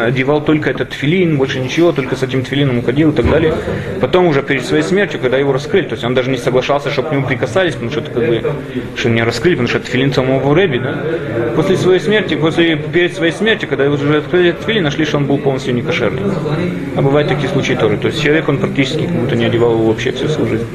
одевал 0.06 0.42
только 0.44 0.70
этот 0.70 0.90
тфилин, 0.90 1.36
больше 1.36 1.60
ничего, 1.60 1.92
только 1.92 2.16
с 2.16 2.22
этим 2.22 2.42
тфилином 2.42 2.78
уходил 2.78 3.10
и 3.10 3.14
так 3.14 3.28
далее. 3.30 3.54
Потом 4.00 4.26
уже 4.26 4.42
перед 4.42 4.64
своей 4.64 4.82
смертью, 4.82 5.20
когда 5.20 5.36
его 5.38 5.52
раскрыли, 5.52 5.84
то 5.84 5.92
есть 5.94 6.04
он 6.04 6.14
даже 6.14 6.30
не 6.30 6.38
соглашался, 6.38 6.90
чтобы 6.90 7.08
к 7.08 7.12
нему 7.12 7.26
прикасались, 7.26 7.74
потому 7.74 7.90
что 7.90 8.00
это 8.00 8.10
как 8.10 8.26
бы, 8.26 8.42
что 8.96 9.10
не 9.10 9.22
раскрыли, 9.22 9.54
потому 9.54 9.68
что 9.68 9.78
это 9.78 9.86
тфилин 9.88 10.12
самого 10.12 10.54
Рэби, 10.54 10.78
да. 10.78 10.94
После 11.56 11.76
своей 11.76 12.00
смерти, 12.00 12.34
после, 12.34 12.76
перед 12.76 13.14
своей 13.14 13.32
смертью, 13.32 13.68
когда 13.68 13.84
его 13.84 13.94
уже 13.94 14.18
открыли 14.18 14.50
этот 14.50 14.62
тфилин, 14.62 14.82
нашли, 14.82 15.04
что 15.04 15.18
он 15.18 15.26
был 15.26 15.38
полностью 15.38 15.74
некошерный. 15.74 16.22
А 16.96 17.02
бывают 17.02 17.28
такие 17.28 17.48
случаи 17.48 17.74
тоже. 17.74 17.96
То 17.96 18.08
есть 18.08 18.22
человек, 18.22 18.48
он 18.48 18.58
практически 18.58 19.02
как 19.06 19.10
будто 19.14 19.36
не 19.36 19.44
одевал 19.44 19.72
его 19.72 19.86
вообще 19.86 20.12
всю 20.12 20.28
свою 20.28 20.48
жизнь. 20.50 20.66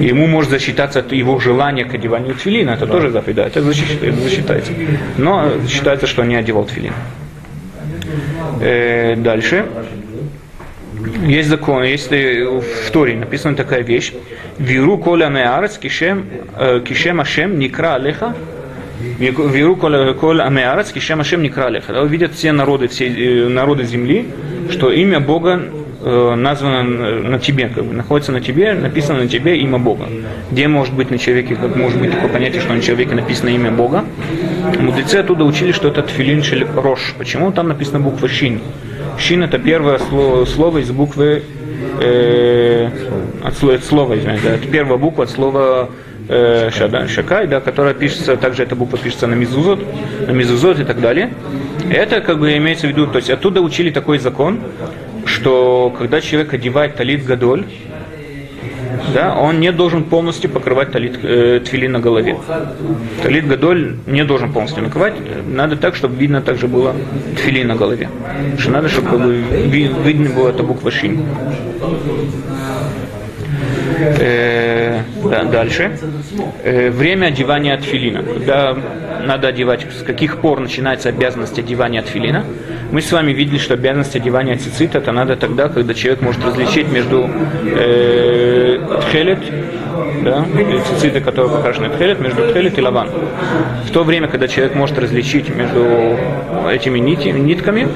Ему 0.00 0.26
может 0.26 0.50
засчитаться 0.50 1.04
его 1.10 1.38
желания 1.38 1.84
к 1.84 1.94
одеванию 1.94 2.34
тфилина, 2.34 2.70
это 2.70 2.86
тоже 2.86 3.10
заповедь, 3.10 3.36
да, 3.36 3.46
это 3.46 3.62
засчитается. 3.62 4.72
Но 5.18 5.50
считается, 5.68 6.06
что 6.06 6.24
не 6.24 6.36
одевал 6.36 6.64
тфилин. 6.64 6.92
Э, 8.60 9.16
дальше. 9.16 9.66
Есть 11.26 11.48
закон, 11.48 11.82
есть 11.82 12.12
э, 12.12 12.44
в 12.44 12.90
Торе 12.90 13.16
написана 13.16 13.56
такая 13.56 13.82
вещь. 13.82 14.12
Виру 14.58 14.98
коля 14.98 15.28
меарец 15.28 15.78
кишем, 15.78 16.26
э, 16.58 16.80
кишем 16.86 17.20
ашем 17.20 17.58
никра 17.58 17.94
алеха. 17.94 18.34
Виру 19.18 19.76
коля 19.76 20.14
коля 20.14 20.48
меарец 20.48 20.92
кишем 20.92 21.20
ашем 21.20 21.42
никра 21.42 21.66
алеха. 21.66 21.92
Да, 21.92 22.02
Увидят 22.02 22.32
все 22.34 22.52
народы, 22.52 22.88
все 22.88 23.08
э, 23.08 23.48
народы 23.48 23.84
земли, 23.84 24.26
что 24.70 24.90
имя 24.90 25.20
Бога 25.20 25.62
названо 26.04 26.82
на 26.82 27.38
тебе, 27.38 27.68
как 27.68 27.84
бы, 27.84 27.94
находится 27.94 28.30
на 28.30 28.40
тебе, 28.40 28.74
написано 28.74 29.20
на 29.22 29.28
тебе 29.28 29.58
имя 29.58 29.78
Бога. 29.78 30.06
Где 30.50 30.68
может 30.68 30.94
быть 30.94 31.10
на 31.10 31.18
человеке, 31.18 31.56
как 31.56 31.76
может 31.76 31.98
быть 31.98 32.12
такое 32.12 32.28
понятие, 32.28 32.60
что 32.60 32.74
на 32.74 32.82
человеке 32.82 33.14
написано 33.14 33.48
имя 33.50 33.70
Бога? 33.70 34.04
Мудрецы 34.78 35.16
оттуда 35.16 35.44
учили, 35.44 35.72
что 35.72 35.88
это 35.88 36.02
тфилин 36.02 36.42
шель 36.42 36.66
рош. 36.76 37.14
Почему 37.16 37.52
там 37.52 37.68
написана 37.68 38.00
буква 38.00 38.28
шин? 38.28 38.60
Шин 39.18 39.42
это 39.42 39.58
первое 39.58 39.98
слово, 39.98 40.44
слово 40.44 40.78
из 40.78 40.90
буквы 40.90 41.42
э, 42.00 42.90
от, 43.42 43.56
слова, 43.56 43.74
от 43.74 43.84
слова, 43.84 44.18
извиняюсь, 44.18 44.42
да, 44.42 44.54
это 44.56 44.66
первая 44.68 44.98
буква 44.98 45.24
от 45.24 45.30
слова 45.30 45.90
э, 46.28 46.70
шада, 46.70 47.08
шакай, 47.08 47.46
да, 47.46 47.60
которая 47.60 47.94
пишется, 47.94 48.36
также 48.36 48.64
эта 48.64 48.74
буква 48.74 48.98
пишется 48.98 49.26
на 49.26 49.34
мизузот, 49.34 49.80
на 50.26 50.32
мизузот 50.32 50.80
и 50.80 50.84
так 50.84 51.00
далее. 51.00 51.32
Это 51.90 52.20
как 52.20 52.38
бы 52.38 52.56
имеется 52.56 52.86
в 52.86 52.90
виду, 52.90 53.06
то 53.06 53.16
есть 53.18 53.30
оттуда 53.30 53.60
учили 53.60 53.90
такой 53.90 54.18
закон, 54.18 54.60
что 55.34 55.94
когда 55.98 56.20
человек 56.20 56.54
одевает 56.54 56.94
талит 56.96 57.24
гадоль, 57.24 57.64
да, 59.12 59.34
он 59.36 59.60
не 59.60 59.72
должен 59.72 60.04
полностью 60.04 60.48
покрывать 60.50 60.92
талит, 60.92 61.18
э, 61.22 61.60
тфилин 61.64 61.92
на 61.92 62.00
голове. 62.00 62.36
Талит 63.22 63.46
гадоль 63.46 63.96
не 64.06 64.24
должен 64.24 64.52
полностью 64.52 64.82
накрывать. 64.84 65.14
Надо 65.46 65.76
так, 65.76 65.94
чтобы 65.96 66.16
видно 66.16 66.40
также 66.40 66.68
было 66.68 66.94
тфилин 67.36 67.66
на 67.68 67.76
голове. 67.76 68.08
Что 68.58 68.70
надо, 68.70 68.88
чтобы 68.88 69.08
как 69.10 69.20
бы, 69.20 69.32
ви- 69.74 69.92
видно 70.04 70.30
было 70.30 70.48
эта 70.50 70.62
буква 70.62 70.90
шин. 70.90 71.20
Э, 74.18 74.73
да, 75.24 75.44
дальше. 75.44 75.98
Э, 76.62 76.90
время 76.90 77.26
одевания 77.26 77.76
тфилина. 77.76 78.22
Когда 78.22 78.76
надо 79.24 79.48
одевать, 79.48 79.86
с 79.98 80.02
каких 80.02 80.38
пор 80.38 80.60
начинается 80.60 81.08
обязанность 81.08 81.58
одевания 81.58 82.02
тфилина. 82.02 82.44
Мы 82.90 83.00
с 83.00 83.10
вами 83.10 83.32
видели, 83.32 83.58
что 83.58 83.74
обязанность 83.74 84.14
одевания 84.16 84.56
цицита 84.56 84.98
это 84.98 85.12
надо 85.12 85.36
тогда, 85.36 85.68
когда 85.68 85.94
человек 85.94 86.20
может 86.22 86.44
различить 86.44 86.88
между 86.90 87.28
э, 87.64 88.78
тхелет, 89.08 89.40
да, 90.22 90.44
или 90.54 90.78
цициты, 90.80 91.20
которые 91.20 91.54
покрашены 91.56 91.90
тхелет, 91.90 92.20
между 92.20 92.48
тхелет 92.48 92.78
и 92.78 92.82
лаван. 92.82 93.10
В 93.84 93.90
то 93.90 94.04
время, 94.04 94.28
когда 94.28 94.48
человек 94.48 94.74
может 94.74 94.98
различить 94.98 95.48
между 95.54 96.16
этими 96.70 96.98
нити, 96.98 97.28
нитками, 97.28 97.88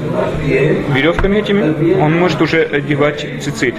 веревками 0.45 1.39
этими, 1.39 1.99
он 1.99 2.17
может 2.17 2.41
уже 2.41 2.61
одевать 2.63 3.25
цицит. 3.41 3.75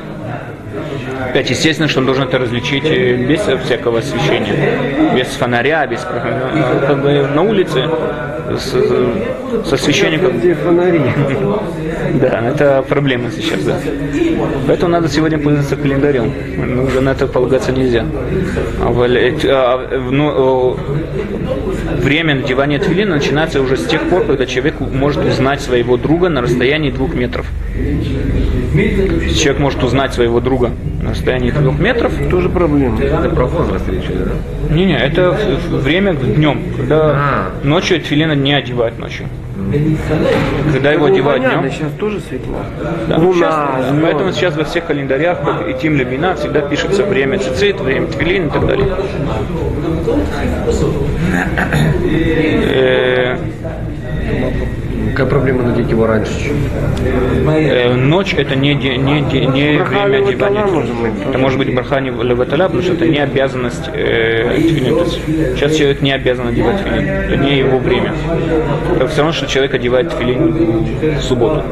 Опять, 1.28 1.50
естественно, 1.50 1.88
что 1.88 2.00
он 2.00 2.06
должен 2.06 2.24
это 2.24 2.38
различить 2.38 2.84
э, 2.84 3.14
без 3.14 3.40
всякого 3.64 3.98
освещения, 3.98 5.14
без 5.14 5.28
фонаря, 5.28 5.86
без 5.86 6.00
э, 6.04 6.86
как 6.86 7.02
бы 7.02 7.26
на 7.34 7.42
улице 7.42 7.88
с, 8.56 9.68
с 9.68 9.72
освещением. 9.72 10.20
Как... 10.20 10.38
Где 10.38 10.54
фонари? 10.54 11.00
Да, 12.20 12.48
это 12.48 12.84
проблема 12.88 13.30
сейчас, 13.30 13.62
да. 13.62 13.78
Поэтому 14.66 14.92
надо 14.92 15.08
сегодня 15.08 15.38
пользоваться 15.38 15.76
календарем. 15.76 16.32
Ну, 16.56 16.84
уже 16.84 17.00
на 17.00 17.10
это 17.10 17.26
полагаться 17.26 17.72
нельзя. 17.72 18.04
А 18.80 19.06
э, 19.06 19.36
а, 19.44 20.00
ну, 20.10 20.76
время 21.98 22.36
надевания 22.36 22.78
твилина 22.78 23.16
начинается 23.16 23.60
уже 23.60 23.76
с 23.76 23.84
тех 23.86 24.08
пор, 24.08 24.24
когда 24.24 24.46
человек 24.46 24.80
может 24.80 25.24
узнать 25.24 25.60
своего 25.60 25.96
друга 25.96 26.28
на 26.28 26.42
расстоянии 26.42 26.90
двух 26.90 27.14
метров. 27.14 27.46
Человек 28.72 29.58
может 29.58 29.82
узнать 29.82 30.14
своего 30.14 30.40
друга 30.40 30.70
на 31.02 31.10
расстоянии 31.10 31.50
двух 31.50 31.78
метров. 31.78 32.12
Тоже 32.30 32.48
проблема. 32.48 33.00
Это 33.00 33.28
про 33.30 33.46
возраст 33.46 33.88
речь 33.88 34.04
идет, 34.04 34.28
да? 34.68 34.74
Не-не, 34.74 34.96
это 34.96 35.36
время 35.70 36.14
днем, 36.14 36.60
когда 36.76 36.96
А. 37.14 37.50
ночью 37.64 38.00
тфилина 38.00 38.32
не 38.32 38.52
одевают 38.52 38.98
ночью. 38.98 39.26
Когда 40.72 40.92
его 40.92 41.06
одевают 41.06 41.44
днем. 41.44 41.70
сейчас 41.70 41.92
тоже 41.98 42.20
светло. 42.20 42.56
Да, 43.08 43.16
Луна, 43.18 43.32
сейчас- 43.34 43.94
поэтому 44.02 44.32
сейчас 44.32 44.56
во 44.56 44.64
всех 44.64 44.86
календарях, 44.86 45.42
как 45.42 45.68
и 45.68 45.74
Тим 45.74 45.96
Лебина, 45.96 46.34
всегда 46.34 46.60
пишется 46.60 47.02
время 47.04 47.38
цицит, 47.38 47.80
время 47.80 48.06
твилин 48.06 48.46
и 48.46 48.50
так 48.50 48.66
далее. 48.66 48.86
Э, 52.72 53.36
Какая 55.10 55.26
проблема 55.26 55.62
надеть 55.62 55.90
его 55.90 56.06
раньше? 56.06 56.52
э, 57.48 57.94
Ночь 57.94 58.34
это 58.34 58.54
не, 58.56 58.74
де- 58.74 58.96
не, 58.96 59.22
де- 59.22 59.46
не 59.46 59.78
Браха 59.78 60.04
время 60.06 60.26
одевания. 60.28 60.64
может 60.66 60.94
быть, 60.94 61.12
Это 61.28 61.38
может 61.38 61.58
быть 61.58 61.74
брахани 61.74 62.10
леваталя, 62.10 62.64
потому 62.64 62.82
что 62.82 62.92
это 62.94 63.06
не 63.06 63.18
обязанность 63.18 63.88
э, 63.92 64.56
тфилин. 64.58 65.04
Сейчас 65.56 65.76
человек 65.76 66.02
не 66.02 66.12
обязан 66.12 66.48
одевать 66.48 66.78
тфилин. 66.82 67.08
Это 67.08 67.36
не 67.36 67.58
его 67.58 67.78
время. 67.78 68.12
Это 68.96 69.08
все 69.08 69.18
равно, 69.18 69.32
что 69.32 69.46
человек 69.46 69.74
одевает 69.74 70.10
тфилин 70.10 70.86
в 71.18 71.20
субботу. 71.22 71.62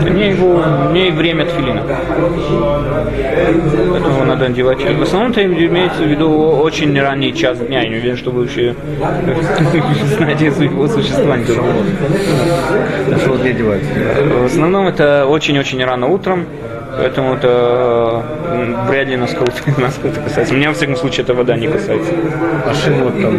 Это 0.00 0.10
не 0.10 0.30
его 0.30 0.62
не 0.92 1.10
время 1.10 1.46
тфилина. 1.46 1.82
Поэтому 3.90 4.24
надо 4.24 4.46
одевать. 4.46 4.78
В 4.84 5.02
основном 5.02 5.32
это 5.32 5.44
имеется 5.44 6.02
в 6.02 6.06
виду 6.06 6.30
очень 6.30 6.98
ранний 7.00 7.34
час 7.34 7.58
дня. 7.58 7.82
Я 7.82 7.88
не 7.88 7.96
уверен, 7.96 8.16
что 8.16 8.30
вы 8.30 8.42
вообще 8.42 8.74
знаете 10.16 10.46
его 10.46 10.86
существование. 10.88 11.46
Что 13.20 13.30
вот 13.30 13.42
не 13.42 13.50
одевается? 13.50 13.90
В 14.42 14.46
основном 14.46 14.86
это 14.88 15.26
очень-очень 15.26 15.84
рано 15.84 16.06
утром, 16.06 16.46
поэтому 16.96 17.34
это 17.34 18.22
вряд 18.88 19.08
ли 19.08 19.16
нас 19.16 19.32
кого-то 19.32 19.54
нас 19.80 19.98
это 20.02 20.20
касается. 20.20 20.54
Меня, 20.54 20.68
во 20.68 20.74
всяком 20.74 20.96
случае, 20.96 21.24
эта 21.24 21.34
вода 21.34 21.56
не 21.56 21.68
касается. 21.68 22.12
А 22.66 22.74
шин 22.74 23.02
вот 23.02 23.20
там, 23.20 23.36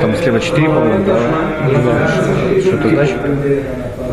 там 0.00 0.16
слева 0.16 0.40
4, 0.40 0.68
по-моему, 0.68 1.04
да? 1.04 1.14
Да. 1.14 2.60
Что 2.60 2.76
это 2.76 2.88
значит? 2.88 3.16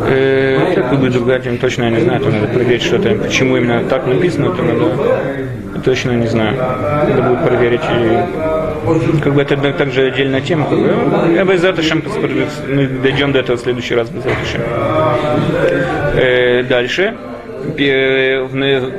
Э, 0.08 0.72
Как 0.74 0.98
будет 0.98 1.12
другая 1.12 1.40
тема, 1.40 1.56
точно 1.58 1.84
я 1.84 1.90
не 1.90 2.00
знаю, 2.00 2.20
это 2.20 2.30
надо 2.30 2.46
проверить, 2.48 2.82
что 2.82 2.96
это, 2.96 3.14
почему 3.14 3.56
именно 3.56 3.82
так 3.88 4.06
написано, 4.06 4.52
это 4.52 4.62
надо, 4.62 5.80
точно 5.84 6.12
не 6.12 6.26
знаю. 6.26 6.56
Надо 6.56 7.22
будет 7.22 7.44
проверить. 7.44 7.80
И, 7.80 8.55
как 9.22 9.34
бы 9.34 9.42
это 9.42 9.56
также 9.72 10.06
отдельная 10.06 10.40
тема. 10.40 10.66
Как 10.68 10.78
бы. 10.78 11.34
Я 11.34 11.44
бы 11.44 11.56
за 11.58 11.82
Шем 11.82 12.02
мы 12.68 12.86
дойдем 12.86 13.32
до 13.32 13.40
этого 13.40 13.56
в 13.56 13.60
следующий 13.60 13.94
раз 13.94 14.08
без 14.10 14.22
Шем. 14.50 14.62
Э, 16.14 16.62
Дальше. 16.62 17.14
На- 17.78 18.90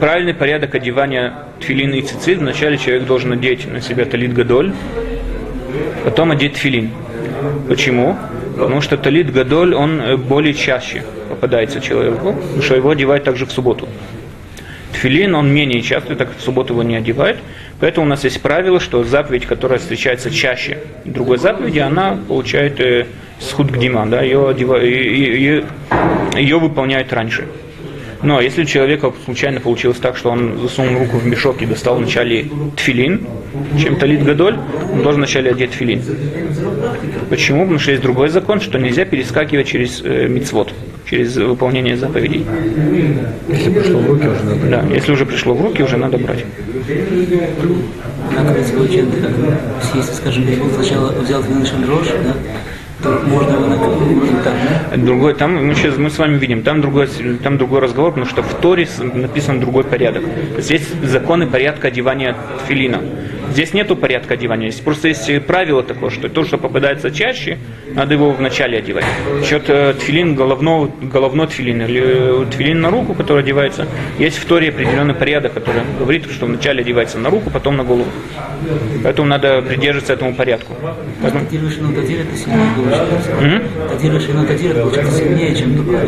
Правильный 0.00 0.34
порядок 0.34 0.74
одевания 0.74 1.32
тфилин 1.60 1.94
и 1.94 2.02
цицит. 2.02 2.38
Вначале 2.38 2.76
человек 2.76 3.06
должен 3.06 3.30
надеть 3.30 3.70
на 3.72 3.80
себя 3.80 4.04
талит 4.04 4.34
гадоль, 4.34 4.72
потом 6.04 6.32
одеть 6.32 6.54
тфилин. 6.54 6.90
Почему? 7.68 8.16
Потому 8.58 8.80
что 8.82 8.96
талит 8.98 9.32
гадоль, 9.32 9.74
он 9.74 10.00
э, 10.00 10.16
более 10.16 10.52
чаще 10.54 11.02
попадается 11.30 11.80
человеку, 11.80 12.32
потому 12.34 12.62
что 12.62 12.76
его 12.76 12.90
одевают 12.90 13.24
также 13.24 13.46
в 13.46 13.52
субботу. 13.52 13.88
Тфилин, 14.96 15.34
он 15.34 15.52
менее 15.52 15.82
часто, 15.82 16.16
так 16.16 16.28
как 16.28 16.38
в 16.38 16.40
субботу 16.40 16.72
его 16.72 16.82
не 16.82 16.96
одевают. 16.96 17.38
Поэтому 17.80 18.06
у 18.06 18.08
нас 18.08 18.24
есть 18.24 18.40
правило, 18.40 18.80
что 18.80 19.04
заповедь, 19.04 19.44
которая 19.44 19.78
встречается 19.78 20.30
чаще 20.30 20.78
другой 21.04 21.36
заповеди, 21.36 21.80
она 21.80 22.18
получает 22.26 22.80
э, 22.80 23.06
схуд 23.38 23.70
гдима, 23.70 24.06
да, 24.06 24.22
ее, 24.22 24.48
одева- 24.48 24.82
и- 24.82 24.88
и- 24.88 25.58
и- 25.58 26.40
ее 26.40 26.58
выполняют 26.58 27.12
раньше. 27.12 27.46
Но 28.22 28.40
если 28.40 28.62
у 28.62 28.64
человека 28.64 29.12
случайно 29.24 29.60
получилось 29.60 29.98
так, 29.98 30.16
что 30.16 30.30
он 30.30 30.58
засунул 30.58 31.00
руку 31.00 31.18
в 31.18 31.26
мешок 31.26 31.62
и 31.62 31.66
достал 31.66 31.96
вначале 31.96 32.48
тфилин, 32.76 33.26
чем 33.78 33.96
талит 33.96 34.24
гадоль, 34.24 34.58
он 34.92 35.02
должен 35.02 35.20
вначале 35.20 35.50
одеть 35.50 35.70
тфилин. 35.72 36.02
Почему? 37.30 37.62
Потому 37.62 37.78
что 37.78 37.90
есть 37.90 38.02
другой 38.02 38.28
закон, 38.28 38.60
что 38.60 38.78
нельзя 38.78 39.04
перескакивать 39.04 39.66
через 39.66 40.02
э, 40.02 40.28
мицвод, 40.28 40.72
через 41.08 41.36
выполнение 41.36 41.96
заповедей. 41.96 42.46
Если 43.48 43.70
пришло 43.70 44.00
в 44.00 44.06
руки, 44.06 44.26
уже 44.26 44.42
надо. 44.42 44.66
Да, 44.68 44.94
если 44.94 45.12
уже 45.12 45.26
пришло 45.26 45.54
в 45.54 45.62
руки, 45.62 45.82
уже 45.82 45.96
надо 45.96 46.18
брать. 46.18 46.44
Оказывается, 48.32 48.74
получается, 48.74 49.20
как 49.20 49.94
если, 49.94 50.12
скажем, 50.12 50.44
он 50.62 50.70
сначала 50.72 51.12
взял 51.12 51.42
дрожь, 51.42 52.08
да, 52.08 52.34
можно 53.26 53.52
его 53.52 53.66
на 53.66 53.76
вроде 53.76 54.32
так, 54.42 54.54
да? 54.90 54.96
Другой, 54.96 55.34
там 55.34 55.66
мы 55.66 55.74
сейчас 55.74 55.96
мы 55.96 56.10
с 56.10 56.18
вами 56.18 56.38
видим, 56.38 56.62
там 56.62 56.80
другой, 56.80 57.08
там 57.42 57.58
другой 57.58 57.80
разговор, 57.80 58.10
потому 58.12 58.26
что 58.26 58.42
в 58.42 58.54
Торе 58.54 58.88
написан 58.98 59.60
другой 59.60 59.84
порядок. 59.84 60.22
Есть 60.58 61.02
законы 61.04 61.46
порядка 61.46 61.88
одевания 61.88 62.36
филина. 62.68 63.00
Здесь 63.52 63.72
нету 63.72 63.96
порядка 63.96 64.34
одевания, 64.34 64.70
здесь 64.70 64.82
просто 64.82 65.08
есть 65.08 65.46
правило 65.46 65.82
такое, 65.82 66.10
что 66.10 66.28
то, 66.28 66.44
что 66.44 66.58
попадается 66.58 67.10
чаще, 67.10 67.58
надо 67.94 68.14
его 68.14 68.32
вначале 68.32 68.78
одевать. 68.78 69.04
Счет 69.44 69.64
э, 69.68 69.94
тфилин, 69.98 70.34
головного, 70.34 70.90
головной 71.00 71.46
тфилин 71.46 71.82
или 71.82 72.42
э, 72.42 72.46
тфилин 72.50 72.80
на 72.80 72.90
руку, 72.90 73.14
который 73.14 73.42
одевается, 73.44 73.86
есть 74.18 74.38
в 74.38 74.44
Торе 74.46 74.70
определенный 74.70 75.14
порядок, 75.14 75.54
который 75.54 75.82
говорит, 75.98 76.30
что 76.30 76.46
вначале 76.46 76.80
одевается 76.80 77.18
на 77.18 77.30
руку, 77.30 77.50
потом 77.50 77.76
на 77.76 77.84
голову. 77.84 78.08
Поэтому 79.04 79.28
надо 79.28 79.62
придерживаться 79.62 80.12
этому 80.14 80.34
порядку. 80.34 80.74
Поэтому- 81.22 81.44
Шину 84.20 84.46
Тадир 84.46 84.72
это 84.72 84.82
сильнее 84.82 84.82
получается. 84.82 85.18
Сильнее, 85.18 85.54
чем 85.54 85.76
только 85.76 86.06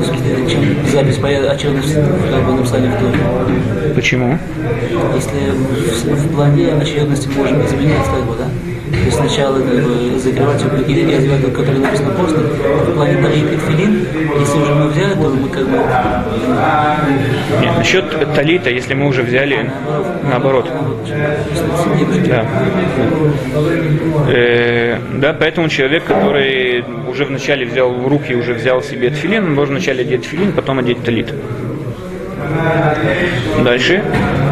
в 0.00 0.04
смысле, 0.04 0.48
чем 0.48 0.60
запись 0.92 1.16
в 1.16 1.20
как 2.30 2.46
бы 2.46 2.52
написали 2.54 2.88
в 2.88 2.94
Торе. 2.98 3.92
Почему? 3.94 4.38
Если 5.14 5.50
в, 5.50 6.26
в 6.26 6.34
плане 6.34 6.72
очередности 6.74 7.28
можем 7.36 7.64
изменять, 7.66 8.06
как 8.06 8.24
бы, 8.24 8.34
есть 9.04 9.16
сначала 9.16 9.58
как 9.58 9.82
бы 9.84 10.18
закрывать 10.18 10.62
и 10.86 10.92
и 10.92 11.14
одевать, 11.14 11.42
тот, 11.42 11.52
который 11.52 11.80
написано 11.80 12.10
после, 12.10 12.38
в 12.38 12.94
плане 12.94 13.22
талит 13.22 13.52
и 13.52 13.72
если 14.40 14.58
уже 14.58 14.74
мы 14.74 14.88
взяли, 14.88 15.14
то 15.14 15.28
мы 15.28 15.48
как 15.48 15.64
бы 15.64 15.78
Нет, 17.60 17.76
насчет 17.76 18.34
талита, 18.34 18.70
если 18.70 18.94
мы 18.94 19.06
уже 19.06 19.22
взяли 19.22 19.70
наоборот. 20.28 20.68
Да. 22.26 22.46
Э, 24.28 24.98
да, 25.14 25.32
поэтому 25.32 25.68
человек, 25.68 26.04
который 26.04 26.84
уже 27.08 27.24
вначале 27.24 27.66
взял 27.66 27.92
в 27.92 28.06
руки, 28.08 28.34
уже 28.34 28.54
взял 28.54 28.82
себе 28.82 29.10
тфилин, 29.10 29.44
он 29.44 29.54
должен 29.54 29.74
вначале 29.74 30.02
одеть 30.02 30.22
тфилин, 30.22 30.52
потом 30.52 30.78
одеть 30.78 31.02
талит. 31.04 31.32
Дальше. 33.64 34.02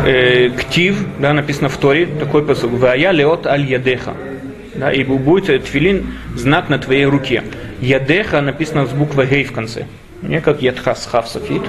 Э, 0.07 0.49
ктив, 0.51 0.97
да, 1.19 1.33
написано 1.33 1.69
в 1.69 1.77
Торе, 1.77 2.07
такой 2.07 2.43
посыл. 2.43 2.69
Вая 2.71 3.11
леот 3.13 3.47
аль 3.47 3.65
ядеха. 3.65 4.15
Да, 4.81 4.91
и 4.91 5.05
будет 5.05 5.65
тфилин 5.65 6.07
знак 6.35 6.71
на 6.71 6.79
твоей 6.79 7.05
руке. 7.05 7.43
Ядеха 7.83 8.41
написано 8.41 8.87
с 8.87 8.91
буквой 8.91 9.27
гей 9.27 9.45
в 9.45 9.53
конце. 9.53 9.85
Не 10.23 10.41
как 10.41 10.63
ядха 10.63 10.95
с 10.95 11.05
хав 11.05 11.29
софит. 11.29 11.61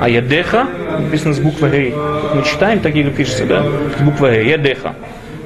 А 0.00 0.08
ядеха 0.08 0.66
написано 0.98 1.32
с 1.32 1.38
буквой 1.38 1.70
гей. 1.70 1.94
Мы 2.34 2.42
читаем, 2.42 2.80
так 2.80 2.96
и 2.96 3.04
пишется, 3.04 3.46
да? 3.46 3.64
С 3.96 4.02
буквой 4.02 4.42
гей. 4.42 4.50
Ядеха. 4.50 4.96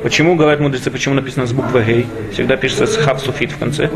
Почему, 0.03 0.35
говорят 0.35 0.61
мудрецы, 0.61 0.91
почему 0.91 1.15
написано 1.15 1.47
с 1.47 1.53
буквой 1.53 1.85
гей? 1.85 2.07
Всегда 2.33 2.57
пишется 2.57 2.87
с 2.87 2.97
хав 2.97 3.23
в 3.23 3.59
конце. 3.59 3.91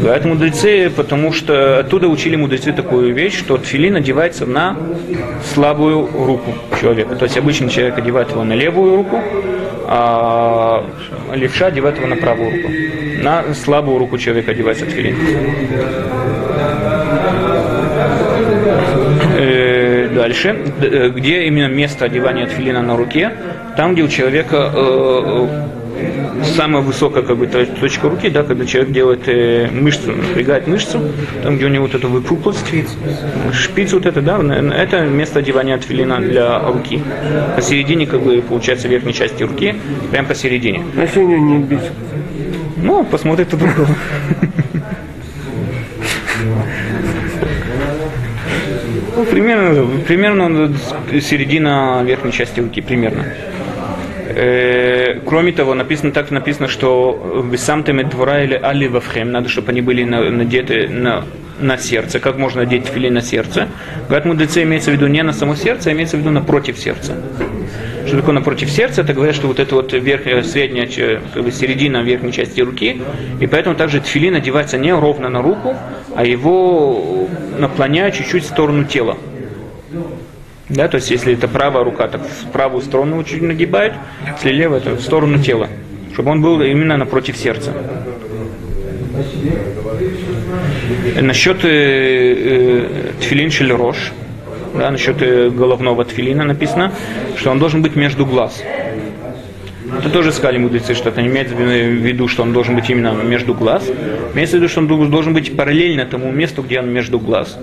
Говорят 0.00 0.24
мудрецы, 0.24 0.88
потому 0.94 1.32
что 1.32 1.80
оттуда 1.80 2.06
учили 2.06 2.36
мудрецы 2.36 2.72
такую 2.72 3.12
вещь, 3.12 3.36
что 3.36 3.56
тфилин 3.56 3.96
одевается 3.96 4.46
на 4.46 4.76
слабую 5.52 6.08
руку 6.12 6.54
человека. 6.80 7.16
То 7.16 7.24
есть 7.24 7.36
обычно 7.36 7.68
человек 7.70 7.98
одевает 7.98 8.30
его 8.30 8.44
на 8.44 8.52
левую 8.52 8.96
руку, 8.96 9.20
а 9.86 10.84
левша 11.34 11.66
одевает 11.66 11.96
его 11.98 12.06
на 12.06 12.16
правую 12.16 12.50
руку. 12.50 12.68
На 13.22 13.54
слабую 13.54 13.98
руку 13.98 14.18
человека 14.18 14.52
одевается 14.52 14.86
тфилин. 14.86 15.16
Э, 19.36 20.08
Дальше, 20.14 20.56
э, 20.80 21.08
где 21.10 21.44
именно 21.44 21.66
место 21.66 22.04
одевания 22.04 22.46
тфилина 22.46 22.82
на 22.82 22.96
руке, 22.96 23.32
там, 23.76 23.94
где 23.94 24.02
у 24.02 24.08
человека 24.08 24.70
э, 24.72 25.46
самая 26.56 26.82
высокая 26.82 27.22
как 27.22 27.36
бы, 27.36 27.46
то- 27.46 27.66
точка 27.66 28.08
руки, 28.08 28.28
да, 28.28 28.42
когда 28.42 28.66
человек 28.66 28.92
делает 28.92 29.28
э, 29.28 29.68
мышцу, 29.70 30.12
напрягает 30.12 30.66
мышцу, 30.66 31.00
там, 31.42 31.56
где 31.56 31.66
у 31.66 31.68
него 31.68 31.84
вот 31.86 31.94
эта 31.94 32.08
выпуклость, 32.08 32.64
шпиц 33.52 33.92
вот 33.92 34.06
это, 34.06 34.20
да, 34.22 34.38
это 34.38 35.02
место 35.02 35.40
одевания 35.40 35.78
тфилина 35.78 36.20
для 36.20 36.58
руки. 36.60 37.02
Посередине, 37.56 38.06
как 38.06 38.22
бы, 38.22 38.42
получается, 38.42 38.88
верхней 38.88 39.12
части 39.12 39.42
руки, 39.42 39.74
прям 40.10 40.26
посередине. 40.26 40.84
А 40.96 41.06
него 41.06 41.36
нет 41.36 41.64
бицепса? 41.66 41.92
Ну, 42.76 43.04
посмотрит 43.04 43.52
у 43.54 43.56
другого. 43.56 43.88
Ну, 49.16 49.24
примерно, 49.24 49.86
примерно 50.06 50.72
середина 51.20 52.02
верхней 52.04 52.32
части 52.32 52.60
руки, 52.60 52.80
примерно. 52.82 53.24
Э, 54.36 55.20
кроме 55.24 55.52
того, 55.52 55.74
написано 55.74 56.10
так 56.10 56.30
написано, 56.30 56.66
что 56.66 57.44
сам 57.56 57.84
двора 57.84 58.42
или 58.42 58.54
али 58.54 58.88
вавхем, 58.88 59.30
надо, 59.30 59.48
чтобы 59.48 59.70
они 59.70 59.80
были 59.80 60.02
на- 60.04 60.30
надеты 60.30 60.88
на, 60.88 61.24
на 61.60 61.78
сердце. 61.78 62.18
Как 62.18 62.36
можно 62.36 62.62
надеть 62.62 62.86
фили 62.86 63.08
на 63.10 63.22
сердце? 63.22 63.68
Говорят, 64.08 64.24
мудрецы 64.24 64.64
имеется 64.64 64.90
в 64.90 64.94
виду 64.94 65.06
не 65.06 65.22
на 65.22 65.32
само 65.32 65.54
сердце, 65.54 65.90
а 65.90 65.92
имеется 65.92 66.16
в 66.16 66.20
виду 66.20 66.30
напротив 66.30 66.78
сердца. 66.78 67.14
Что 68.06 68.16
такое 68.16 68.34
напротив 68.34 68.70
сердца? 68.70 69.02
Это 69.02 69.14
говорят, 69.14 69.36
что 69.36 69.46
вот 69.46 69.60
это 69.60 69.74
вот 69.76 69.92
верхняя, 69.92 70.42
средняя, 70.42 71.20
как 71.32 71.42
бы 71.44 71.52
середина 71.52 72.02
верхней 72.02 72.32
части 72.32 72.60
руки, 72.60 73.00
и 73.40 73.46
поэтому 73.46 73.76
также 73.76 74.00
тфилин 74.00 74.34
одевается 74.34 74.78
не 74.78 74.92
ровно 74.92 75.28
на 75.28 75.40
руку, 75.42 75.76
а 76.14 76.24
его 76.24 77.28
наклоняют 77.58 78.14
чуть-чуть 78.16 78.44
в 78.44 78.48
сторону 78.48 78.84
тела. 78.84 79.16
Да, 80.68 80.88
то 80.88 80.96
есть 80.96 81.10
если 81.10 81.34
это 81.34 81.46
правая 81.46 81.84
рука, 81.84 82.08
так 82.08 82.22
в 82.22 82.50
правую 82.50 82.82
сторону 82.82 83.22
чуть 83.24 83.42
нагибают, 83.42 83.94
если 84.36 84.50
левая, 84.50 84.80
то 84.80 84.94
в 84.94 85.00
сторону 85.02 85.38
тела, 85.38 85.68
чтобы 86.14 86.30
он 86.30 86.40
был 86.40 86.62
именно 86.62 86.96
напротив 86.96 87.36
сердца. 87.36 87.72
Насчет 91.20 91.64
э, 91.64 91.68
э, 91.68 93.12
тфилин 93.20 93.50
шельрош, 93.50 94.12
да, 94.74 94.90
насчет 94.90 95.20
э, 95.20 95.50
головного 95.50 96.04
тфилина 96.04 96.44
написано, 96.44 96.92
что 97.36 97.50
он 97.50 97.58
должен 97.58 97.82
быть 97.82 97.94
между 97.94 98.24
глаз. 98.24 98.62
Это 99.98 100.10
тоже 100.10 100.32
сказали 100.32 100.58
мудрецы, 100.58 100.94
что 100.94 101.10
это 101.10 101.20
не 101.20 101.28
имеется 101.28 101.54
в 101.54 101.60
виду, 101.60 102.26
что 102.26 102.42
он 102.42 102.52
должен 102.52 102.74
быть 102.74 102.88
именно 102.90 103.12
между 103.12 103.54
глаз. 103.54 103.84
Имеется 104.34 104.56
в 104.56 104.60
виду, 104.60 104.68
что 104.68 104.80
он 104.80 105.10
должен 105.10 105.34
быть 105.34 105.56
параллельно 105.56 106.06
тому 106.06 106.32
месту, 106.32 106.62
где 106.62 106.80
он 106.80 106.90
между 106.90 107.20
глаз. 107.20 107.58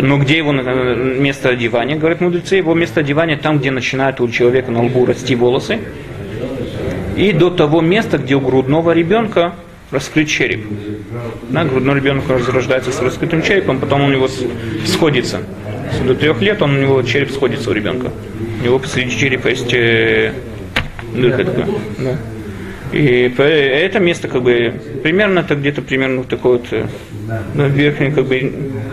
Но 0.00 0.18
где 0.18 0.38
его 0.38 0.52
э, 0.52 1.16
место 1.18 1.50
одевания, 1.50 1.96
говорят 1.96 2.20
мудрецы, 2.20 2.56
его 2.56 2.74
место 2.74 3.00
одевания 3.00 3.36
там, 3.36 3.58
где 3.58 3.70
начинают 3.70 4.20
у 4.20 4.28
человека 4.28 4.70
на 4.70 4.82
лбу 4.84 5.04
расти 5.06 5.34
волосы, 5.34 5.80
и 7.16 7.32
до 7.32 7.50
того 7.50 7.80
места, 7.80 8.18
где 8.18 8.34
у 8.34 8.40
грудного 8.40 8.92
ребенка 8.92 9.54
раскрыт 9.90 10.28
череп. 10.28 10.66
Да, 11.50 11.64
грудной 11.64 11.96
ребенок 11.96 12.24
рождается 12.28 12.92
с 12.92 13.00
раскрытым 13.00 13.42
черепом, 13.42 13.78
потом 13.78 14.04
у 14.04 14.08
него 14.08 14.28
сходится. 14.86 15.42
До 16.06 16.14
трех 16.14 16.40
лет 16.40 16.60
он, 16.62 16.76
у 16.76 16.80
него 16.80 17.02
череп 17.02 17.30
сходится 17.30 17.70
у 17.70 17.72
ребенка. 17.72 18.10
У 18.60 18.64
него 18.64 18.78
посреди 18.78 19.16
черепа 19.16 19.48
есть 19.48 19.72
э, 19.72 20.32
дырка 21.14 21.44
такая. 21.44 21.68
И 22.94 23.32
это 23.36 23.98
место 23.98 24.28
как 24.28 24.42
бы 24.42 24.72
примерно 25.02 25.40
это 25.40 25.56
где-то 25.56 25.82
примерно 25.82 26.18
вот 26.18 26.28
такой 26.28 26.52
вот 26.58 26.66
э, 26.70 26.86
ну, 27.54 27.66
верхняя 27.66 28.12
как 28.12 28.24
бы 28.26 28.52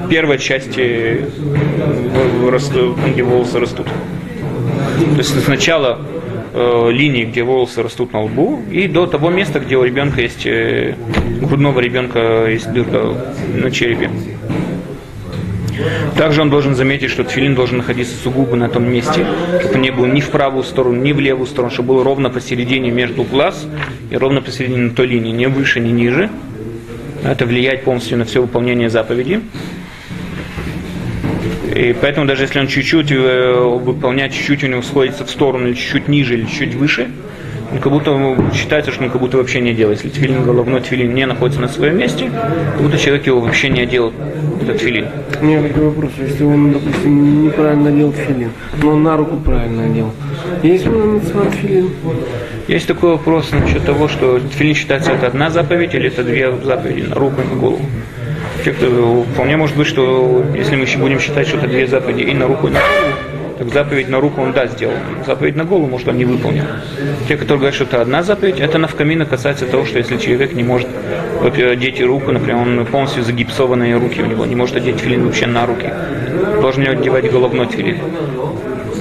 первая 0.10 0.38
часть, 0.40 0.78
э, 0.78 1.26
в- 1.38 2.46
в- 2.46 2.50
расту- 2.50 2.98
где 3.14 3.22
волосы 3.22 3.60
растут. 3.60 3.86
То 3.86 5.18
есть 5.18 5.44
сначала 5.44 6.02
э, 6.54 6.90
линии, 6.92 7.26
где 7.26 7.44
волосы 7.44 7.84
растут 7.84 8.12
на 8.14 8.24
лбу, 8.24 8.60
и 8.72 8.88
до 8.88 9.06
того 9.06 9.30
места, 9.30 9.60
где 9.60 9.78
у 9.78 9.84
ребенка 9.84 10.22
есть, 10.22 10.46
э, 10.48 10.96
грудного 11.42 11.80
ребенка 11.80 12.48
есть 12.48 12.72
дырка 12.74 13.14
на 13.54 13.70
черепе. 13.70 14.10
Также 16.18 16.42
он 16.42 16.50
должен 16.50 16.76
заметить, 16.76 17.10
что 17.10 17.24
тфилин 17.24 17.56
должен 17.56 17.78
находиться 17.78 18.16
сугубо 18.16 18.56
на 18.56 18.70
том 18.70 18.90
месте, 18.90 19.26
чтобы 19.62 19.80
не 19.80 19.92
был 19.92 20.06
ни 20.06 20.22
в 20.22 20.30
правую 20.30 20.64
сторону, 20.64 21.02
ни 21.02 21.12
в 21.14 21.20
левую 21.20 21.48
сторону, 21.48 21.72
чтобы 21.72 21.96
был 21.96 22.04
ровно 22.04 22.30
посередине 22.30 22.92
между 22.92 23.24
глаз 23.24 23.68
и 24.10 24.18
ровно 24.18 24.42
посередине 24.42 24.84
на 24.84 24.90
той 24.92 25.08
линии, 25.08 25.32
не 25.32 25.48
выше, 25.48 25.80
не 25.80 25.92
ниже. 25.92 26.30
Это 27.24 27.46
влияет 27.46 27.84
полностью 27.84 28.18
на 28.18 28.26
все 28.26 28.42
выполнение 28.42 28.90
заповеди. 28.90 29.42
И 31.76 31.96
поэтому 32.00 32.26
даже 32.26 32.44
если 32.44 32.60
он 32.60 32.68
чуть-чуть 32.68 33.12
э, 33.12 33.54
выполняет, 33.54 34.34
чуть-чуть 34.34 34.64
у 34.64 34.68
него 34.68 34.82
сходится 34.82 35.26
в 35.26 35.30
сторону, 35.30 35.68
или 35.68 35.74
чуть-чуть 35.76 36.08
ниже, 36.08 36.34
или 36.34 36.46
чуть 36.46 36.74
выше, 36.76 37.10
он 37.72 37.80
как 37.80 37.92
будто 37.92 38.12
ну, 38.12 38.52
считается, 38.54 38.92
что 38.92 39.04
он 39.04 39.10
как 39.10 39.22
будто 39.22 39.38
вообще 39.38 39.62
не 39.62 39.74
делает. 39.74 40.04
Если 40.04 40.20
тфилин 40.20 40.44
головной 40.44 40.82
тфилин 40.82 41.14
не 41.14 41.26
находится 41.26 41.62
на 41.62 41.68
своем 41.68 41.98
месте, 41.98 42.30
как 42.74 42.82
будто 42.82 42.98
человек 42.98 43.26
его 43.28 43.40
вообще 43.40 43.70
не 43.70 43.82
одел, 43.82 44.12
этот 44.62 44.78
тфилин. 44.78 45.08
У 45.42 45.46
меня 45.46 45.62
такой 45.62 45.86
вопрос. 45.86 46.12
Если 46.20 46.44
он, 46.44 46.74
допустим, 46.74 47.46
неправильно 47.46 47.90
одел 47.90 48.12
филин, 48.12 48.52
но 48.82 48.90
он 48.90 49.04
на 49.04 49.18
руку 49.18 49.38
правильно 49.38 49.86
одел. 49.86 50.12
Есть 50.64 50.86
мецва 50.86 51.50
филин? 51.50 51.90
Есть 52.68 52.88
такой 52.88 53.12
вопрос 53.12 53.52
насчет 53.52 53.86
того, 53.86 54.08
что 54.08 54.40
тфилин 54.40 54.76
считается 54.76 55.12
это 55.12 55.28
одна 55.28 55.50
заповедь 55.50 55.96
или 55.96 56.08
это 56.08 56.24
две 56.24 56.52
заповеди 56.64 57.08
на 57.08 57.16
руку 57.16 57.42
и 57.42 57.54
на 57.54 57.60
голову. 57.60 57.86
Вполне 59.34 59.58
может 59.58 59.76
быть, 59.76 59.88
что 59.88 60.46
если 60.54 60.76
мы 60.76 60.84
еще 60.84 61.00
будем 61.00 61.20
считать, 61.20 61.48
что 61.48 61.58
это 61.58 61.68
две 61.68 61.88
заповеди 61.88 62.22
и 62.22 62.34
на 62.34 62.48
руку, 62.48 62.68
и 62.68 62.72
на 62.72 62.80
голову, 62.80 63.11
так 63.62 63.74
заповедь 63.74 64.10
на 64.10 64.20
руку 64.20 64.42
он 64.42 64.54
да 64.54 64.66
сделал. 64.66 64.96
Заповедь 65.24 65.56
на 65.56 65.66
голову, 65.66 65.88
может, 65.88 66.08
он 66.08 66.18
не 66.18 66.26
выполнил. 66.26 66.64
Те, 67.28 67.38
которые 67.38 67.60
говорят, 67.60 67.76
что 67.76 67.84
это 67.84 68.02
одна 68.02 68.24
заповедь, 68.24 68.60
это 68.60 68.80
навкамина 68.80 69.26
касается 69.26 69.68
того, 69.68 69.86
что 69.86 70.00
если 70.00 70.18
человек 70.18 70.54
не 70.54 70.64
может 70.64 70.88
во-первых, 71.40 71.74
одеть 71.74 72.02
руку, 72.02 72.32
например, 72.32 72.58
он 72.58 72.86
полностью 72.88 73.24
загипсованные 73.24 73.98
руки 73.98 74.20
у 74.20 74.26
него, 74.26 74.48
не 74.48 74.56
может 74.56 74.78
одеть 74.78 75.00
филин 75.00 75.26
вообще 75.26 75.46
на 75.46 75.68
руки. 75.68 75.94
Должен 76.60 76.82
ли 76.82 76.90
одевать 76.90 77.32
головной 77.32 77.68
филин. 77.68 78.00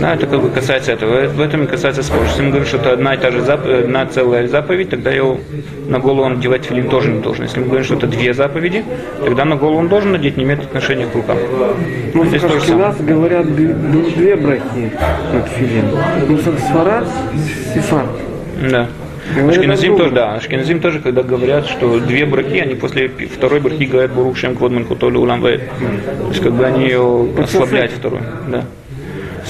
Да, 0.00 0.14
это 0.14 0.26
как 0.26 0.40
бы 0.40 0.48
касается 0.48 0.92
этого. 0.92 1.26
В 1.28 1.40
этом 1.40 1.64
и 1.64 1.66
касается 1.66 2.02
спор. 2.02 2.22
Если 2.22 2.42
мы 2.42 2.48
говорим, 2.48 2.66
что 2.66 2.78
это 2.78 2.92
одна 2.92 3.14
и 3.14 3.18
та 3.18 3.30
же 3.30 3.42
заповедь, 3.42 3.84
одна 3.84 4.06
целая 4.06 4.48
заповедь, 4.48 4.90
тогда 4.90 5.10
его 5.10 5.38
на 5.88 5.98
голову 5.98 6.22
он 6.22 6.38
одевать 6.38 6.64
филин 6.64 6.88
тоже 6.88 7.10
не 7.10 7.20
должен. 7.20 7.44
Если 7.44 7.60
мы 7.60 7.66
говорим, 7.66 7.84
что 7.84 7.94
это 7.96 8.06
две 8.06 8.32
заповеди, 8.32 8.84
тогда 9.22 9.44
на 9.44 9.56
голову 9.56 9.78
он 9.78 9.88
должен 9.88 10.12
надеть, 10.12 10.36
не 10.36 10.44
имеет 10.44 10.60
отношения 10.60 11.06
к 11.06 11.14
рукам. 11.14 11.36
Ну, 12.14 12.24
Здесь 12.24 12.42
в 12.42 12.48
то 12.48 12.60
же 12.60 12.66
самое. 12.66 12.86
нас 12.86 12.96
говорят 13.00 13.54
две 13.54 14.36
брахи 14.36 14.92
на 15.32 15.42
филин. 15.42 15.84
Ну, 16.28 16.38
сфарад, 16.38 17.08
сифар. 17.74 18.06
Да. 18.70 18.88
Говорят, 19.34 19.58
Ашкеназим 19.58 19.96
тоже, 19.96 20.10
да. 20.10 20.34
Ашкеназим 20.34 20.80
тоже, 20.80 20.98
когда 20.98 21.22
говорят, 21.22 21.66
что 21.66 22.00
две 22.00 22.26
брахи, 22.26 22.58
они 22.58 22.74
после 22.74 23.08
второй 23.08 23.60
брахи 23.60 23.84
говорят 23.84 24.12
Бурух 24.12 24.36
Шем 24.36 24.56
Кводман 24.56 24.84
Кутоли 24.84 25.18
Улам 25.18 25.40
Вэйд. 25.40 25.60
То 25.60 26.28
есть, 26.28 26.42
как 26.42 26.52
бы 26.52 26.64
они 26.64 26.84
ее 26.84 27.28
ослабляют 27.38 27.92
вторую. 27.92 28.22
Да. 28.48 28.64